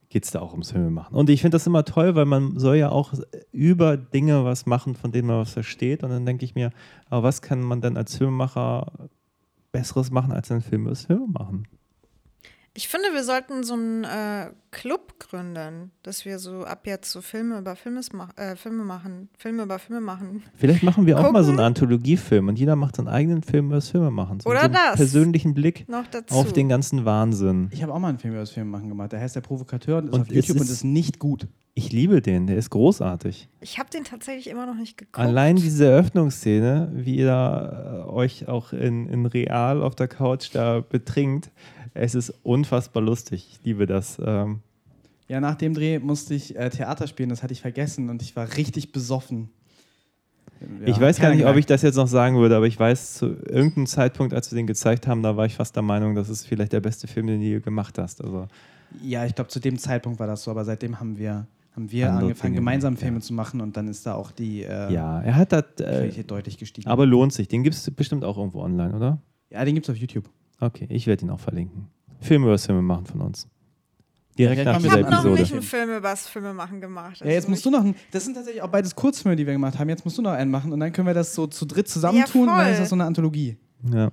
[0.09, 1.15] geht es da auch ums Filmemachen.
[1.15, 3.13] Und ich finde das immer toll, weil man soll ja auch
[3.51, 6.03] über Dinge was machen, von denen man was versteht.
[6.03, 6.71] Und dann denke ich mir,
[7.09, 9.09] aber was kann man denn als Filmemacher
[9.71, 11.67] Besseres machen, als einen Film über das Filme machen?
[12.75, 17.19] Ich finde, wir sollten so einen äh, Club gründen, dass wir so ab jetzt so
[17.21, 20.43] Filme über Filmes mach, äh, Filme machen, Filme über Filme machen.
[20.55, 21.65] Vielleicht machen wir auch mal so einen Gucken.
[21.65, 24.39] Anthologiefilm und jeder macht seinen eigenen Film über das Filme machen.
[24.39, 24.95] So, Oder so einen das.
[24.95, 26.35] persönlichen Blick Noch dazu.
[26.35, 27.69] auf den ganzen Wahnsinn.
[27.71, 29.11] Ich habe auch mal einen Film über das Film machen gemacht.
[29.11, 31.47] Der heißt Der Provokateur und ist Und auf YouTube und ist- ist nicht gut.
[31.79, 33.47] Ich liebe den, der ist großartig.
[33.61, 35.17] ich habe den tatsächlich immer noch nicht geguckt.
[35.17, 40.49] Allein diese Eröffnungsszene, wie ihr da, äh, euch auch in, in real auf der Couch
[40.53, 41.51] da betrinkt,
[41.93, 43.47] es ist unfassbar lustig.
[43.51, 44.17] Ich liebe das.
[44.23, 44.59] Ähm,
[45.29, 48.35] Ja, nach dem Dreh musste ich äh, Theater spielen, das hatte ich vergessen und ich
[48.35, 49.49] war richtig besoffen.
[50.81, 53.13] Ja, ich weiß gar nicht, ob ich das jetzt noch sagen würde, aber ich weiß,
[53.13, 56.27] zu irgendeinem Zeitpunkt, als wir den gezeigt haben, da war ich fast der Meinung, das
[56.27, 58.21] ist vielleicht der beste Film, den du je gemacht hast.
[58.21, 58.47] Also,
[59.01, 62.07] Ja, ich glaube, zu dem Zeitpunkt war das so, aber seitdem haben wir, haben wir
[62.09, 62.99] Andere angefangen, Dinge, gemeinsam ja.
[62.99, 66.23] Filme zu machen und dann ist da auch die äh, ja, er hat das, äh,
[66.23, 66.87] deutlich gestiegen.
[66.89, 67.47] aber lohnt sich.
[67.47, 69.21] Den gibt es bestimmt auch irgendwo online, oder?
[69.49, 70.29] ja, den gibt es auf YouTube.
[70.59, 71.87] Okay, ich werde ihn auch verlinken.
[72.19, 73.47] Filme über das Filme machen von uns.
[74.37, 75.41] Direkt Ja, nach komm, wir Ich dieser habe noch Episode.
[75.41, 77.19] nicht einen Film übers Filme machen gemacht.
[77.21, 79.53] Ja, jetzt Also musst du noch, ein, das sind tatsächlich auch beides Kurzfilme, die wir
[79.53, 79.89] gemacht haben.
[79.89, 82.41] Jetzt musst du noch einen machen und dann können wir das so zu dritt zusammentun
[82.49, 83.57] und dann ist das so eine Anthologie.
[83.91, 84.11] Ja.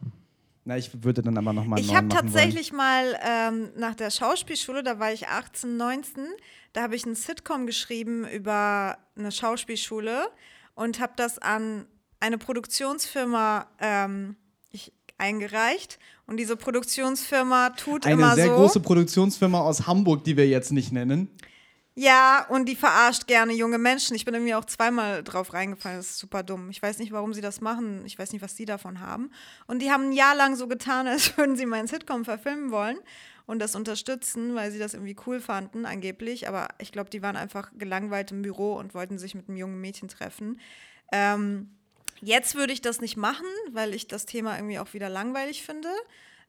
[0.69, 4.99] Na, ich würde dann aber nochmal Ich habe tatsächlich mal ähm, nach der Schauspielschule, da
[4.99, 6.25] war ich 18, 19,
[6.73, 10.29] da habe ich ein Sitcom geschrieben über eine Schauspielschule
[10.75, 11.87] und habe das an
[12.19, 14.35] eine Produktionsfirma ähm,
[14.73, 16.01] ich, eingereicht.
[16.27, 18.57] Und diese Produktionsfirma tut Eine immer sehr so.
[18.57, 21.31] große Produktionsfirma aus Hamburg, die wir jetzt nicht nennen.
[21.99, 24.15] Ja, und die verarscht gerne junge Menschen.
[24.17, 25.97] Ich bin irgendwie auch zweimal drauf reingefallen.
[25.97, 26.69] Das ist super dumm.
[26.69, 28.05] Ich weiß nicht, warum sie das machen.
[28.05, 29.31] Ich weiß nicht, was sie davon haben.
[29.67, 32.99] Und die haben ein Jahr lang so getan, als würden sie meinen Sitcom verfilmen wollen
[33.47, 36.49] und das unterstützen, weil sie das irgendwie cool fanden, angeblich.
[36.49, 39.81] Aber ich glaube, die waren einfach gelangweilt im Büro und wollten sich mit einem jungen
[39.81, 40.61] Mädchen treffen.
[41.13, 41.71] Ähm,
[42.21, 45.89] jetzt würde ich das nicht machen, weil ich das Thema irgendwie auch wieder langweilig finde.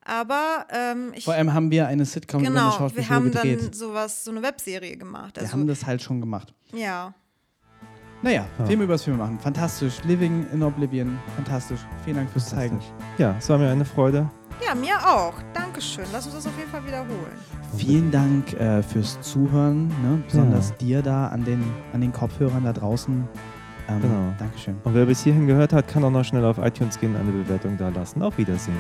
[0.08, 1.26] Aber ähm, ich.
[1.26, 3.64] Vor allem haben wir eine Sitcom über eine Genau, wir Schauspielschule haben gedreht.
[3.66, 5.36] dann sowas, so eine Webserie gemacht.
[5.36, 6.54] wir Also, haben das halt schon gemacht.
[6.74, 7.14] ja.
[8.24, 9.38] Naja, Filme übers Filme machen.
[9.38, 10.04] Fantastisch.
[10.04, 11.20] Living in Oblivion.
[11.36, 11.82] Fantastisch.
[12.04, 12.80] Vielen Dank fürs Zeigen.
[13.20, 14.28] ja, es war mir eine Freude.
[14.66, 15.36] Ja, mir auch.
[15.54, 16.04] Dankeschön.
[16.12, 17.38] Lass uns das auf jeden Fall wiederholen.
[17.78, 19.90] Vielen Dank äh, fürs Zuhören.
[19.90, 20.24] Ne?
[20.26, 23.28] Besonders dir da an den, an den Kopfhörern da draußen.
[23.88, 24.34] Ähm, Genau.
[24.40, 24.78] Dankeschön.
[24.84, 27.32] Und wer bis hierhin gehört hat, kann auch noch schnell auf iTunes gehen und eine
[27.32, 28.24] Bewertung da lassen.
[28.24, 28.76] Auf Wiedersehen.